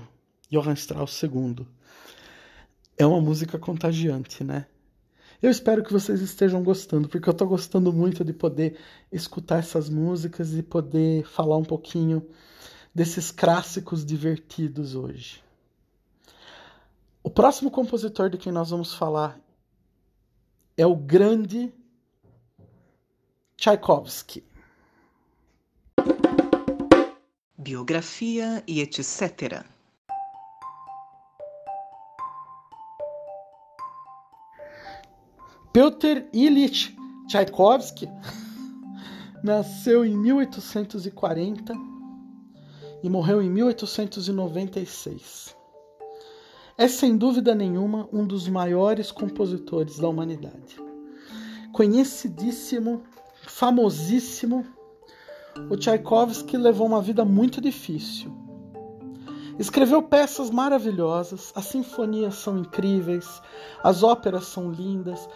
Johann 0.49 0.73
Strauss 0.73 1.21
II. 1.21 1.63
É 2.97 3.05
uma 3.05 3.21
música 3.21 3.59
contagiante, 3.59 4.43
né? 4.43 4.65
Eu 5.39 5.51
espero 5.51 5.83
que 5.83 5.93
vocês 5.93 6.21
estejam 6.21 6.63
gostando, 6.63 7.07
porque 7.07 7.29
eu 7.29 7.31
estou 7.31 7.47
gostando 7.47 7.93
muito 7.93 8.25
de 8.25 8.33
poder 8.33 8.79
escutar 9.11 9.59
essas 9.59 9.91
músicas 9.91 10.55
e 10.55 10.63
poder 10.63 11.23
falar 11.23 11.55
um 11.57 11.63
pouquinho 11.63 12.27
desses 12.95 13.29
clássicos 13.29 14.03
divertidos 14.03 14.95
hoje. 14.95 15.43
O 17.21 17.29
próximo 17.29 17.69
compositor 17.69 18.31
de 18.31 18.39
quem 18.39 18.51
nós 18.51 18.71
vamos 18.71 18.95
falar 18.95 19.39
é 20.75 20.85
o 20.85 20.95
grande 20.95 21.71
Tchaikovsky. 23.55 24.48
Biografia 27.59 28.63
e 28.65 28.79
etc. 28.79 29.65
Piotr 35.73 36.23
Ilyich 36.31 36.95
Tchaikovsky 37.27 38.07
nasceu 39.43 40.05
em 40.05 40.15
1840 40.15 41.73
e 43.03 43.09
morreu 43.09 43.41
em 43.41 43.49
1896. 43.49 45.53
É 46.77 46.87
sem 46.87 47.17
dúvida 47.17 47.53
nenhuma 47.53 48.07
um 48.13 48.25
dos 48.25 48.47
maiores 48.47 49.11
compositores 49.11 49.99
da 49.99 50.07
humanidade. 50.07 50.77
Conhecidíssimo, 51.73 53.03
famosíssimo 53.45 54.65
o 55.69 55.75
Tchaikovsky 55.75 56.57
levou 56.57 56.87
uma 56.87 57.01
vida 57.01 57.25
muito 57.25 57.59
difícil. 57.59 58.31
Escreveu 59.57 60.01
peças 60.01 60.49
maravilhosas, 60.49 61.51
as 61.53 61.65
sinfonias 61.65 62.35
são 62.35 62.59
incríveis, 62.59 63.41
as 63.83 64.03
óperas 64.03 64.45
são 64.45 64.71
lindas, 64.71 65.27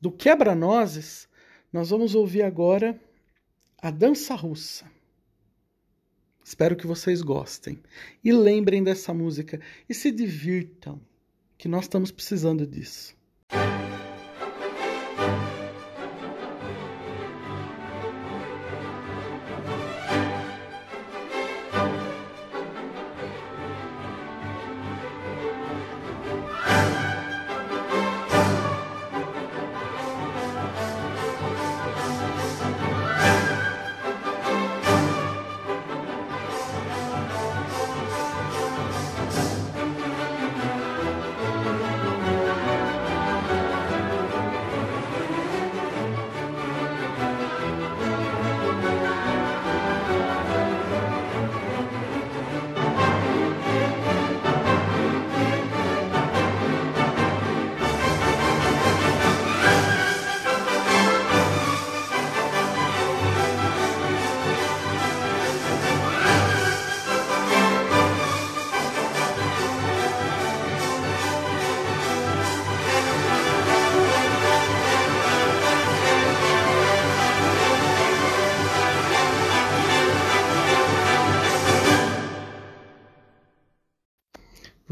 do 0.00 0.10
Quebra-Nozes, 0.10 1.28
nós 1.72 1.90
vamos 1.90 2.14
ouvir 2.14 2.42
agora 2.42 2.98
a 3.80 3.90
dança 3.90 4.34
russa. 4.34 4.90
Espero 6.42 6.76
que 6.76 6.86
vocês 6.86 7.20
gostem 7.20 7.78
e 8.24 8.32
lembrem 8.32 8.82
dessa 8.82 9.12
música 9.12 9.60
e 9.88 9.92
se 9.92 10.10
divirtam, 10.10 11.00
que 11.58 11.68
nós 11.68 11.84
estamos 11.84 12.10
precisando 12.10 12.66
disso. 12.66 13.14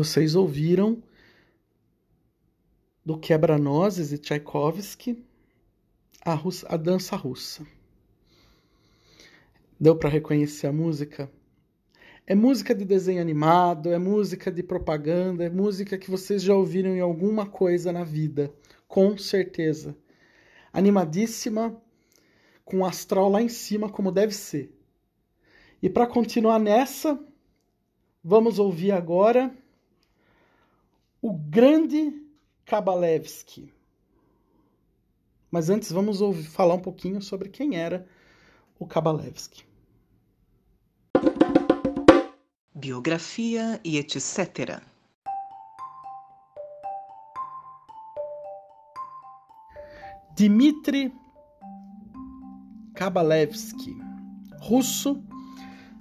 Vocês 0.06 0.36
ouviram 0.36 1.02
do 3.04 3.18
Quebra-Nozes 3.18 4.12
e 4.12 4.18
Tchaikovsky 4.18 5.26
a, 6.24 6.32
russa, 6.32 6.64
a 6.70 6.76
dança 6.76 7.16
russa. 7.16 7.66
Deu 9.80 9.96
para 9.96 10.08
reconhecer 10.08 10.68
a 10.68 10.72
música? 10.72 11.28
É 12.24 12.36
música 12.36 12.72
de 12.72 12.84
desenho 12.84 13.20
animado, 13.20 13.92
é 13.92 13.98
música 13.98 14.48
de 14.48 14.62
propaganda, 14.62 15.44
é 15.44 15.50
música 15.50 15.98
que 15.98 16.08
vocês 16.08 16.40
já 16.40 16.54
ouviram 16.54 16.90
em 16.90 17.00
alguma 17.00 17.44
coisa 17.44 17.92
na 17.92 18.04
vida, 18.04 18.54
com 18.86 19.18
certeza. 19.18 19.96
Animadíssima, 20.72 21.76
com 22.64 22.78
o 22.78 22.86
astral 22.86 23.28
lá 23.28 23.42
em 23.42 23.48
cima, 23.48 23.90
como 23.90 24.12
deve 24.12 24.32
ser. 24.32 24.72
E 25.82 25.90
para 25.90 26.06
continuar 26.06 26.60
nessa, 26.60 27.18
vamos 28.22 28.60
ouvir 28.60 28.92
agora 28.92 29.52
o 31.26 31.32
grande 31.32 32.24
Kabalevski. 32.64 33.74
Mas 35.50 35.68
antes 35.68 35.90
vamos 35.90 36.20
ouvir, 36.20 36.44
falar 36.44 36.74
um 36.74 36.80
pouquinho 36.80 37.20
sobre 37.20 37.48
quem 37.48 37.76
era 37.76 38.06
o 38.78 38.86
Kabalevski. 38.86 39.64
Biografia 42.72 43.80
e 43.82 43.98
etc. 43.98 44.80
Dmitri 50.36 51.12
Kabalevski, 52.94 53.96
russo, 54.60 55.20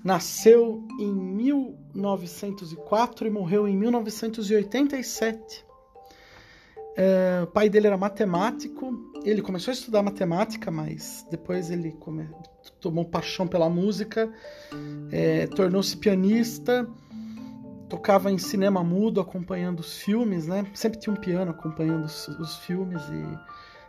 nasceu 0.05 0.87
em 0.99 1.11
1904 1.11 3.25
e 3.25 3.29
morreu 3.31 3.67
em 3.67 3.75
1987. 3.75 5.65
É, 6.95 7.41
o 7.43 7.47
pai 7.47 7.67
dele 7.67 7.87
era 7.87 7.97
matemático. 7.97 9.11
Ele 9.23 9.41
começou 9.41 9.71
a 9.71 9.73
estudar 9.73 10.03
matemática, 10.03 10.69
mas 10.69 11.25
depois 11.31 11.71
ele 11.71 11.93
come... 11.93 12.29
tomou 12.79 13.03
paixão 13.03 13.47
pela 13.47 13.67
música, 13.67 14.31
é, 15.11 15.47
tornou-se 15.47 15.97
pianista, 15.97 16.87
tocava 17.89 18.31
em 18.31 18.37
cinema 18.37 18.83
mudo, 18.83 19.19
acompanhando 19.19 19.79
os 19.79 19.97
filmes, 19.97 20.45
né? 20.45 20.67
Sempre 20.75 20.99
tinha 20.99 21.13
um 21.13 21.19
piano 21.19 21.49
acompanhando 21.49 22.05
os, 22.05 22.27
os 22.27 22.57
filmes 22.57 23.01
e 23.09 23.39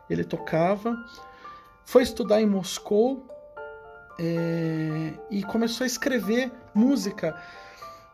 ele 0.09 0.25
tocava. 0.25 0.97
Foi 1.85 2.03
estudar 2.03 2.41
em 2.41 2.47
Moscou 2.47 3.36
é, 4.19 5.13
e 5.31 5.43
começou 5.45 5.85
a 5.85 5.87
escrever 5.87 6.51
música. 6.75 7.37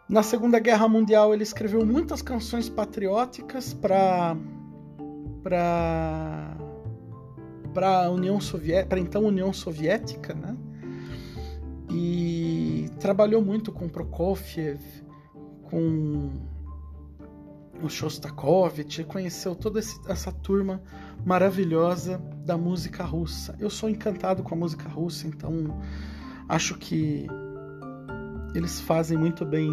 Na 0.09 0.23
Segunda 0.23 0.59
Guerra 0.59 0.88
Mundial 0.88 1.33
ele 1.33 1.43
escreveu 1.43 1.85
muitas 1.87 2.21
canções 2.23 2.69
patrióticas 2.69 3.73
para 3.73 4.37
para 5.43 6.57
para 7.73 8.11
União 8.11 8.38
Soviética, 8.41 8.88
para 8.88 9.01
então 9.01 9.25
União 9.25 9.53
Soviética, 9.53 10.35
né? 10.35 10.57
E 11.91 12.91
trabalhou 13.01 13.43
muito 13.43 13.73
com 13.73 13.88
Prokofiev, 13.88 14.81
com 15.65 16.31
o 17.83 17.88
Shostakovich, 17.88 19.05
conheceu 19.05 19.55
toda 19.55 19.81
essa 19.81 20.31
turma 20.31 20.83
maravilhosa 21.25 22.21
da 22.44 22.57
música 22.57 23.05
russa. 23.05 23.55
Eu 23.59 23.70
sou 23.70 23.88
encantado 23.88 24.42
com 24.42 24.55
a 24.55 24.59
música 24.59 24.88
russa, 24.88 25.26
então 25.26 25.81
acho 26.48 26.76
que 26.76 27.26
eles 28.55 28.81
fazem 28.81 29.16
muito 29.16 29.44
bem 29.44 29.70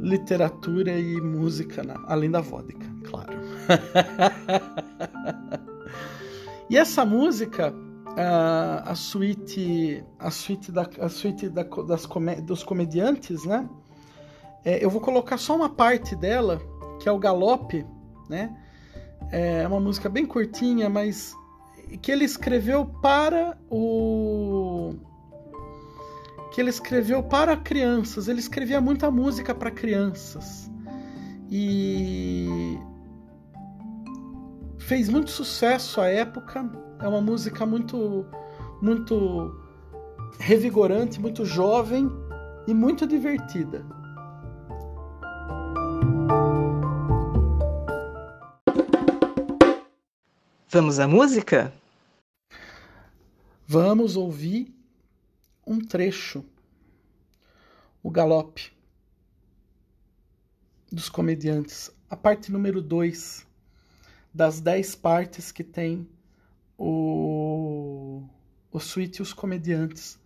literatura 0.00 0.98
e 0.98 1.20
música, 1.20 1.82
além 2.06 2.30
da 2.30 2.40
vodka, 2.40 2.86
claro. 3.04 3.38
e 6.68 6.76
essa 6.76 7.04
música, 7.04 7.74
a, 8.16 8.90
a 8.90 8.94
suíte, 8.94 10.04
a 10.18 10.30
suíte, 10.30 10.70
da, 10.70 10.88
a 11.00 11.08
suíte 11.08 11.48
da, 11.48 11.62
das 11.62 12.06
comé 12.06 12.40
dos 12.40 12.62
comediantes, 12.62 13.44
né? 13.44 13.68
É, 14.64 14.82
eu 14.82 14.88
vou 14.88 15.00
colocar 15.00 15.36
só 15.36 15.54
uma 15.54 15.68
parte 15.68 16.16
dela, 16.16 16.60
que 17.00 17.08
é 17.08 17.12
o 17.12 17.18
galope, 17.18 17.84
né? 18.28 18.54
É 19.30 19.66
uma 19.66 19.80
música 19.80 20.08
bem 20.08 20.24
curtinha, 20.24 20.88
mas 20.88 21.34
que 22.02 22.10
ele 22.10 22.24
escreveu 22.24 22.86
para 22.86 23.56
o 23.70 24.94
que 26.52 26.60
ele 26.60 26.70
escreveu 26.70 27.22
para 27.22 27.56
crianças. 27.56 28.28
Ele 28.28 28.38
escrevia 28.38 28.80
muita 28.80 29.10
música 29.10 29.52
para 29.52 29.72
crianças. 29.72 30.70
E 31.50 32.78
fez 34.78 35.08
muito 35.08 35.30
sucesso 35.30 36.00
à 36.00 36.06
época. 36.06 36.70
É 37.00 37.08
uma 37.08 37.20
música 37.20 37.66
muito 37.66 38.24
muito 38.80 39.60
revigorante, 40.38 41.20
muito 41.20 41.44
jovem 41.44 42.10
e 42.66 42.74
muito 42.74 43.06
divertida. 43.06 43.84
Vamos 50.74 50.98
à 50.98 51.06
música? 51.06 51.72
Vamos 53.64 54.16
ouvir 54.16 54.74
um 55.64 55.78
trecho, 55.78 56.44
o 58.02 58.10
galope 58.10 58.72
dos 60.90 61.08
comediantes, 61.08 61.92
a 62.10 62.16
parte 62.16 62.50
número 62.50 62.82
2 62.82 63.46
das 64.34 64.60
10 64.60 64.96
partes 64.96 65.52
que 65.52 65.62
tem 65.62 66.08
o, 66.76 68.24
o 68.72 68.80
Suíte 68.80 69.20
e 69.20 69.22
os 69.22 69.32
Comediantes 69.32 70.18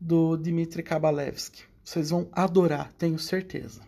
do 0.00 0.36
Dmitry 0.36 0.82
Kabalevsky. 0.82 1.62
Vocês 1.84 2.10
vão 2.10 2.28
adorar, 2.32 2.92
tenho 2.94 3.16
certeza. 3.16 3.80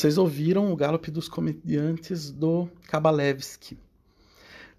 Vocês 0.00 0.16
ouviram 0.16 0.72
o 0.72 0.76
Galope 0.76 1.10
dos 1.10 1.28
Comediantes 1.28 2.30
do 2.30 2.70
Kabalevski. 2.88 3.76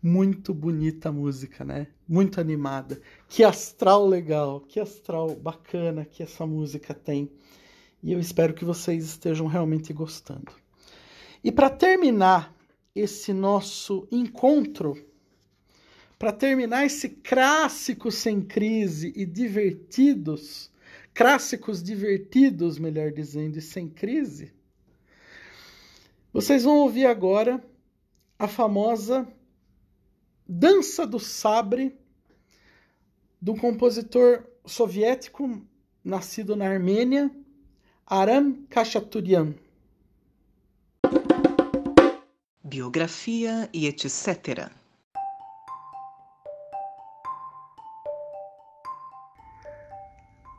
Muito 0.01 0.51
bonita 0.51 1.09
a 1.09 1.11
música, 1.11 1.63
né? 1.63 1.85
Muito 2.09 2.41
animada. 2.41 2.99
Que 3.29 3.43
astral 3.43 4.07
legal, 4.07 4.61
que 4.61 4.79
astral 4.79 5.35
bacana 5.35 6.05
que 6.05 6.23
essa 6.23 6.43
música 6.47 6.95
tem. 6.95 7.29
E 8.01 8.11
eu 8.11 8.19
espero 8.19 8.55
que 8.55 8.65
vocês 8.65 9.05
estejam 9.05 9.45
realmente 9.45 9.93
gostando. 9.93 10.51
E 11.43 11.51
para 11.51 11.69
terminar 11.69 12.51
esse 12.95 13.31
nosso 13.31 14.07
encontro, 14.11 14.97
para 16.17 16.31
terminar 16.31 16.83
esse 16.83 17.09
clássico 17.09 18.11
sem 18.11 18.41
crise 18.41 19.13
e 19.15 19.23
divertidos, 19.23 20.71
clássicos 21.13 21.83
divertidos, 21.83 22.79
melhor 22.79 23.11
dizendo, 23.11 23.59
e 23.59 23.61
sem 23.61 23.87
crise, 23.87 24.51
vocês 26.33 26.63
vão 26.63 26.77
ouvir 26.77 27.05
agora 27.05 27.61
a 28.39 28.47
famosa 28.47 29.27
Dança 30.47 31.05
do 31.05 31.19
Sabre 31.19 31.97
do 33.41 33.55
compositor 33.55 34.43
soviético 34.65 35.61
nascido 36.03 36.55
na 36.55 36.67
Armênia, 36.69 37.31
Aram 38.05 38.65
Khachaturian. 38.69 39.53
Biografia 42.63 43.69
e 43.73 43.87
etc. 43.87 44.71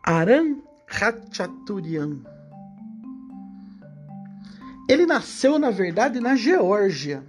Aram 0.05 0.63
Khachaturian 0.87 2.42
ele 4.93 5.07
nasceu, 5.07 5.59
na 5.59 5.71
verdade, 5.71 6.21
na 6.21 6.37
Geórgia, 6.37 7.25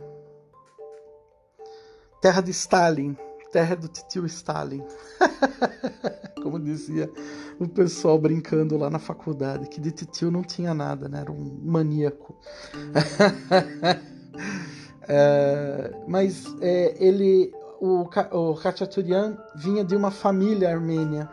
terra 2.22 2.42
de 2.42 2.52
Stalin, 2.52 3.18
terra 3.52 3.76
do 3.76 3.88
titio 3.88 4.26
Stalin. 4.26 4.84
Como 6.44 6.60
dizia 6.60 7.10
o 7.58 7.68
pessoal 7.68 8.20
brincando 8.20 8.78
lá 8.78 8.90
na 8.90 9.00
faculdade, 9.00 9.70
que 9.70 9.80
de 9.80 9.92
titio 9.92 10.30
não 10.30 10.44
tinha 10.44 10.74
nada, 10.74 11.08
né? 11.08 11.22
Era 11.22 11.32
um 11.32 11.60
maníaco. 11.64 12.36
é, 15.08 15.94
mas 16.06 16.54
é, 16.60 16.98
ele, 17.00 17.54
o, 17.80 18.06
o 18.32 18.56
Khachaturian 18.56 19.38
vinha 19.56 19.86
de 19.86 19.96
uma 19.96 20.12
família 20.12 20.70
armênia, 20.70 21.30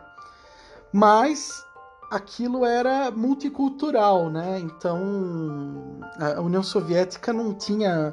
mas 0.93 1.65
aquilo 2.11 2.67
era 2.67 3.11
multicultural, 3.11 4.29
né? 4.29 4.59
Então 4.59 6.01
a 6.19 6.41
União 6.41 6.63
Soviética 6.63 7.33
não 7.33 7.55
tinha 7.55 8.13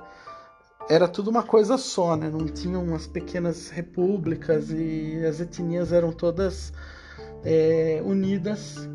era 0.89 1.07
tudo 1.07 1.29
uma 1.29 1.43
coisa 1.43 1.77
só, 1.77 2.15
né? 2.15 2.29
Não 2.29 2.45
tinham 2.45 2.83
umas 2.83 3.07
pequenas 3.07 3.69
repúblicas 3.69 4.69
e 4.69 5.25
as 5.25 5.39
etnias 5.41 5.91
eram 5.91 6.13
todas 6.13 6.71
é, 7.43 8.01
unidas. 8.05 8.87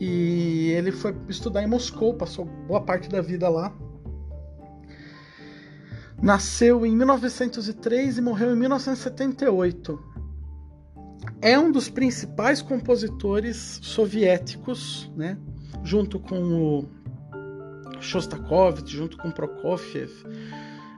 E 0.00 0.70
ele 0.70 0.90
foi 0.90 1.14
estudar 1.28 1.62
em 1.62 1.66
Moscou, 1.66 2.14
passou 2.14 2.44
boa 2.44 2.80
parte 2.80 3.08
da 3.10 3.20
vida 3.20 3.48
lá. 3.48 3.72
Nasceu 6.20 6.86
em 6.86 6.96
1903 6.96 8.18
e 8.18 8.20
morreu 8.20 8.52
em 8.52 8.56
1978 8.56 10.11
é 11.42 11.58
um 11.58 11.72
dos 11.72 11.90
principais 11.90 12.62
compositores 12.62 13.80
soviéticos, 13.82 15.10
né? 15.16 15.36
junto 15.82 16.20
com 16.20 16.38
o 16.40 16.88
Shostakovich, 18.00 18.96
junto 18.96 19.16
com 19.16 19.30
Prokofiev 19.32 20.10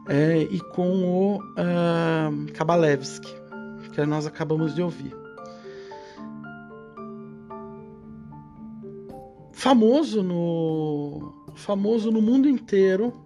é, 0.07 0.43
e 0.43 0.61
com 0.61 1.03
o 1.03 1.37
uh, 1.39 2.53
Kabalevsky, 2.53 3.35
que 3.93 4.05
nós 4.05 4.27
acabamos 4.27 4.75
de 4.75 4.83
ouvir. 4.83 5.17
Famoso 9.53 10.23
no, 10.23 11.33
famoso 11.55 12.11
no 12.11 12.21
mundo 12.21 12.47
inteiro 12.47 13.25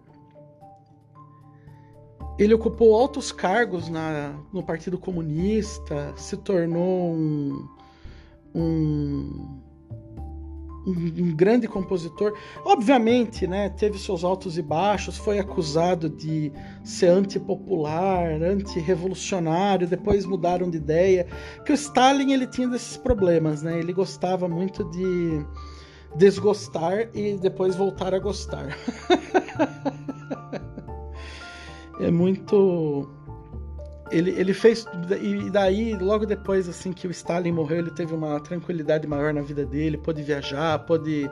ele 2.38 2.54
ocupou 2.54 2.94
altos 2.94 3.32
cargos 3.32 3.88
na, 3.88 4.32
no 4.52 4.62
Partido 4.62 4.96
Comunista, 4.96 6.12
se 6.16 6.36
tornou 6.36 7.12
um, 7.12 7.68
um, 8.54 9.60
um, 10.86 11.34
grande 11.34 11.66
compositor. 11.66 12.32
Obviamente, 12.64 13.46
né, 13.46 13.68
teve 13.68 13.98
seus 13.98 14.22
altos 14.22 14.56
e 14.56 14.62
baixos, 14.62 15.18
foi 15.18 15.40
acusado 15.40 16.08
de 16.08 16.52
ser 16.84 17.08
antipopular, 17.08 18.30
antirrevolucionário, 18.40 19.88
depois 19.88 20.24
mudaram 20.24 20.70
de 20.70 20.76
ideia. 20.76 21.26
Que 21.64 21.72
o 21.72 21.74
Stalin 21.74 22.32
ele 22.32 22.46
tinha 22.46 22.68
desses 22.68 22.96
problemas, 22.96 23.62
né? 23.62 23.80
Ele 23.80 23.92
gostava 23.92 24.48
muito 24.48 24.84
de 24.84 25.44
desgostar 26.14 27.08
e 27.12 27.36
depois 27.36 27.74
voltar 27.74 28.14
a 28.14 28.18
gostar. 28.20 28.68
é 32.00 32.10
muito 32.10 33.08
ele, 34.10 34.30
ele 34.30 34.54
fez 34.54 34.86
e 35.20 35.50
daí 35.50 35.94
logo 35.96 36.24
depois 36.24 36.68
assim 36.68 36.92
que 36.92 37.06
o 37.06 37.10
Stalin 37.10 37.52
morreu 37.52 37.78
ele 37.78 37.90
teve 37.90 38.14
uma 38.14 38.40
tranquilidade 38.40 39.06
maior 39.06 39.34
na 39.34 39.42
vida 39.42 39.66
dele 39.66 39.98
pôde 39.98 40.22
viajar 40.22 40.78
pôde 40.86 41.30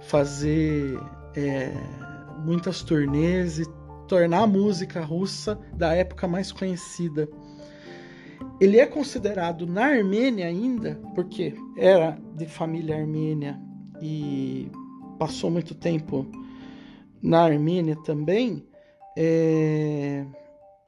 fazer 0.00 0.98
é, 1.36 1.72
muitas 2.44 2.82
turnês 2.82 3.58
e 3.58 3.64
tornar 4.06 4.42
a 4.42 4.46
música 4.46 5.00
russa 5.00 5.58
da 5.74 5.94
época 5.94 6.28
mais 6.28 6.52
conhecida. 6.52 7.28
Ele 8.60 8.78
é 8.78 8.86
considerado 8.86 9.66
na 9.66 9.86
Armênia 9.86 10.46
ainda 10.46 11.00
porque 11.14 11.54
era 11.76 12.18
de 12.36 12.46
família 12.46 12.96
armênia 12.96 13.58
e 14.00 14.70
passou 15.18 15.50
muito 15.50 15.74
tempo 15.74 16.26
na 17.22 17.42
Armênia 17.42 17.96
também 18.04 18.64
é, 19.16 20.24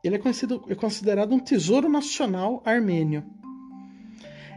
ele 0.03 0.17
é, 0.17 0.19
conhecido, 0.19 0.65
é 0.69 0.75
considerado 0.75 1.33
um 1.35 1.39
tesouro 1.39 1.89
nacional 1.89 2.63
armênio. 2.65 3.25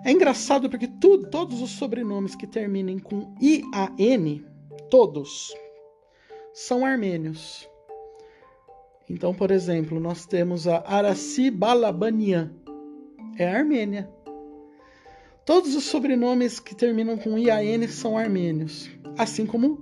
É 0.06 0.12
engraçado 0.12 0.70
porque 0.70 0.88
tu, 0.88 1.30
todos 1.30 1.62
os 1.62 1.72
sobrenomes 1.72 2.36
que 2.36 2.48
terminem 2.48 3.00
com 3.00 3.36
IAN, 3.42 4.44
todos, 4.90 5.54
são 6.54 6.86
armênios. 6.86 7.68
Então, 9.10 9.34
por 9.34 9.52
exemplo, 9.52 10.00
nós 10.00 10.26
temos 10.26 10.68
a 10.68 10.84
Araci 10.86 11.50
Balabanian, 11.50 12.54
é 13.38 13.48
Armênia. 13.48 14.10
Todos 15.46 15.76
os 15.76 15.86
sobrenomes 15.86 16.60
que 16.60 16.76
terminam 16.76 17.18
com 17.18 17.38
IAN 17.38 17.88
são 17.88 18.18
armênios, 18.18 18.90
assim 19.18 19.46
como 19.46 19.82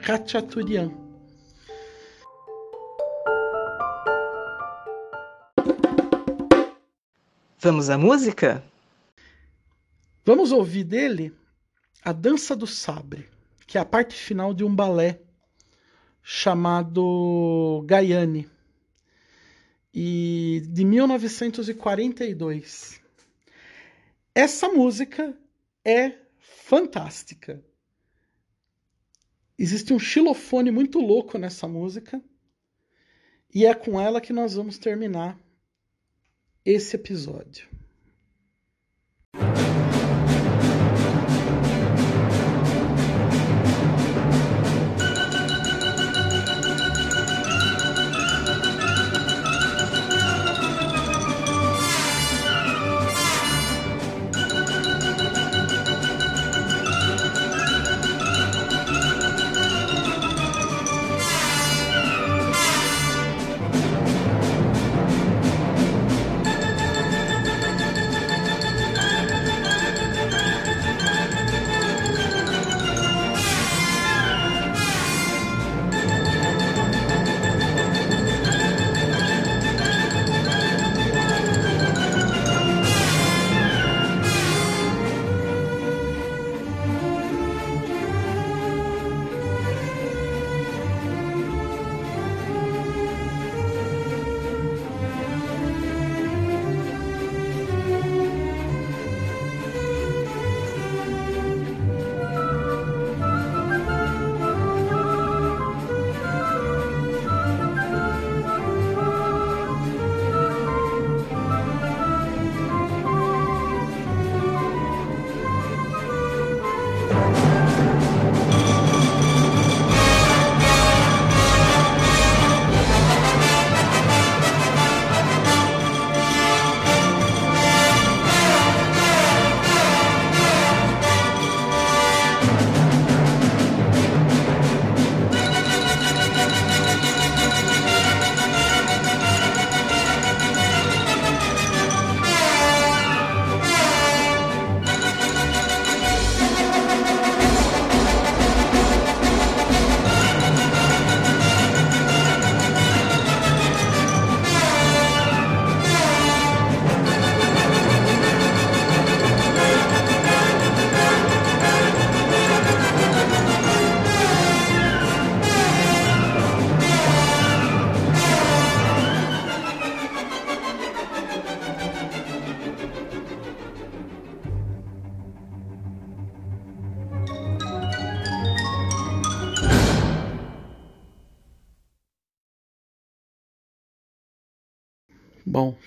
Khachaturian. 0.00 1.03
Vamos 7.64 7.88
à 7.88 7.96
música? 7.96 8.62
Vamos 10.22 10.52
ouvir 10.52 10.84
dele 10.84 11.34
a 12.04 12.12
Dança 12.12 12.54
do 12.54 12.66
Sabre, 12.66 13.26
que 13.66 13.78
é 13.78 13.80
a 13.80 13.86
parte 13.86 14.14
final 14.14 14.52
de 14.52 14.62
um 14.62 14.76
balé 14.76 15.22
chamado 16.22 17.82
Gaiane, 17.86 18.46
e 19.94 20.62
de 20.68 20.84
1942. 20.84 23.00
Essa 24.34 24.68
música 24.68 25.34
é 25.82 26.18
fantástica. 26.38 27.64
Existe 29.58 29.94
um 29.94 29.98
xilofone 29.98 30.70
muito 30.70 31.00
louco 31.00 31.38
nessa 31.38 31.66
música, 31.66 32.22
e 33.54 33.64
é 33.64 33.72
com 33.72 33.98
ela 33.98 34.20
que 34.20 34.34
nós 34.34 34.52
vamos 34.52 34.76
terminar 34.76 35.42
esse 36.64 36.96
episódio. 36.96 37.68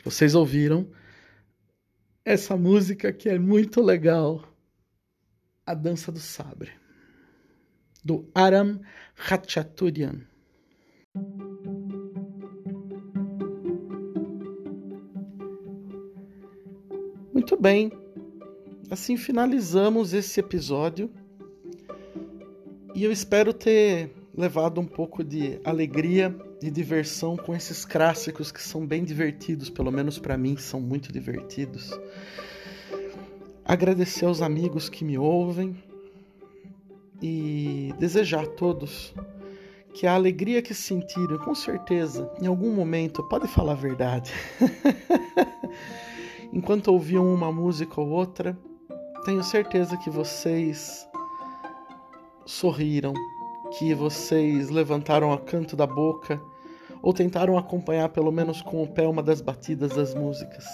Vocês 0.10 0.36
ouviram 0.36 0.88
essa 2.24 2.56
música 2.56 3.12
que 3.12 3.28
é 3.28 3.38
muito 3.38 3.82
legal, 3.82 4.42
A 5.66 5.74
Dança 5.74 6.14
do 6.14 6.20
Sabre, 6.20 6.72
do 8.02 8.26
Aram 8.34 8.80
Khachaturian. 9.18 10.22
Muito 17.34 17.60
bem, 17.60 17.92
assim 18.90 19.18
finalizamos 19.18 20.14
esse 20.14 20.40
episódio 20.40 21.12
e 22.96 23.04
eu 23.04 23.12
espero 23.12 23.54
ter 23.54 24.14
levado 24.34 24.80
um 24.80 24.88
pouco 24.88 25.22
de 25.22 25.60
alegria 25.66 26.34
e 26.62 26.72
diversão 26.72 27.38
com 27.38 27.56
esses 27.56 27.86
clássicos 27.86 28.52
que 28.52 28.62
são 28.62 28.86
bem 28.86 29.04
divertidos, 29.04 29.70
pelo 29.70 29.92
menos 29.92 30.18
para 30.18 30.38
mim 30.38 30.58
são 30.58 30.82
muito 30.82 31.12
divertidos. 31.12 31.92
Agradecer 33.64 34.26
aos 34.26 34.42
amigos 34.42 34.90
que 34.90 35.04
me 35.04 35.18
ouvem 35.18 35.76
e 37.22 37.94
desejar 38.00 38.44
a 38.44 38.48
todos 38.48 39.14
que 39.94 40.06
a 40.06 40.14
alegria 40.14 40.62
que 40.62 40.76
sentirem, 40.76 41.40
com 41.40 41.56
certeza, 41.56 42.32
em 42.40 42.46
algum 42.46 42.72
momento, 42.72 43.24
pode 43.24 43.48
falar 43.48 43.72
a 43.72 43.76
verdade. 43.76 44.32
Enquanto 46.54 46.90
ouviam 46.90 47.34
uma 47.34 47.52
música 47.52 48.00
ou 48.00 48.10
outra, 48.10 48.56
tenho 49.26 49.44
certeza 49.44 49.98
que 49.98 50.10
vocês 50.10 51.08
sorriram, 52.46 53.14
que 53.72 53.94
vocês 53.94 54.70
levantaram 54.70 55.32
a 55.32 55.40
canto 55.40 55.76
da 55.76 55.86
boca 55.86 56.42
ou 57.02 57.14
tentaram 57.14 57.58
acompanhar 57.58 58.10
pelo 58.10 58.32
menos 58.32 58.62
com 58.62 58.82
o 58.82 58.88
pé 58.88 59.08
uma 59.08 59.22
das 59.22 59.42
batidas 59.42 59.96
das 59.96 60.14
músicas. 60.14 60.66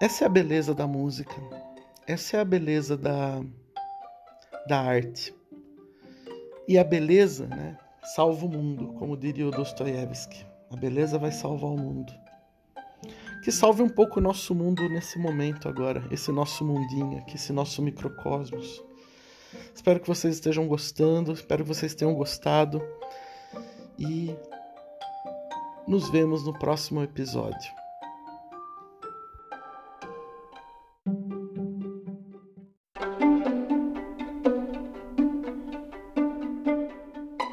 Essa 0.00 0.24
é 0.24 0.26
a 0.26 0.30
beleza 0.30 0.74
da 0.74 0.86
música. 0.86 1.34
Essa 2.06 2.36
é 2.36 2.40
a 2.40 2.44
beleza 2.44 2.96
da, 2.96 3.40
da 4.66 4.80
arte. 4.80 5.34
E 6.68 6.78
a 6.78 6.84
beleza, 6.84 7.46
né, 7.46 7.78
salva 8.14 8.46
o 8.46 8.48
mundo, 8.48 8.94
como 8.98 9.16
diria 9.16 9.46
o 9.46 9.50
Dostoiévski. 9.50 10.44
A 10.70 10.76
beleza 10.76 11.18
vai 11.18 11.32
salvar 11.32 11.70
o 11.70 11.78
mundo. 11.78 12.12
Que 13.42 13.52
salve 13.52 13.82
um 13.82 13.88
pouco 13.88 14.18
o 14.18 14.22
nosso 14.22 14.54
mundo 14.54 14.88
nesse 14.88 15.18
momento 15.18 15.68
agora, 15.68 16.02
esse 16.10 16.32
nosso 16.32 16.64
mundinho 16.64 17.18
aqui, 17.18 17.36
esse 17.36 17.52
nosso 17.52 17.82
microcosmos. 17.82 18.82
Espero 19.74 20.00
que 20.00 20.08
vocês 20.08 20.34
estejam 20.34 20.66
gostando, 20.66 21.32
espero 21.32 21.62
que 21.64 21.68
vocês 21.68 21.94
tenham 21.94 22.14
gostado 22.14 22.82
e 23.98 24.34
nos 25.86 26.08
vemos 26.10 26.44
no 26.44 26.58
próximo 26.58 27.02
episódio. 27.02 27.72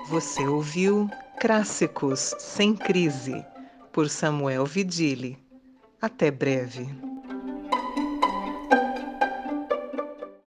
Você 0.10 0.48
ouviu 0.48 1.10
Clássicos 1.40 2.36
sem 2.38 2.76
Crise, 2.76 3.46
por 3.92 4.10
Samuel 4.10 4.66
Vidili. 4.66 5.38
Até 6.02 6.30
breve. 6.30 7.11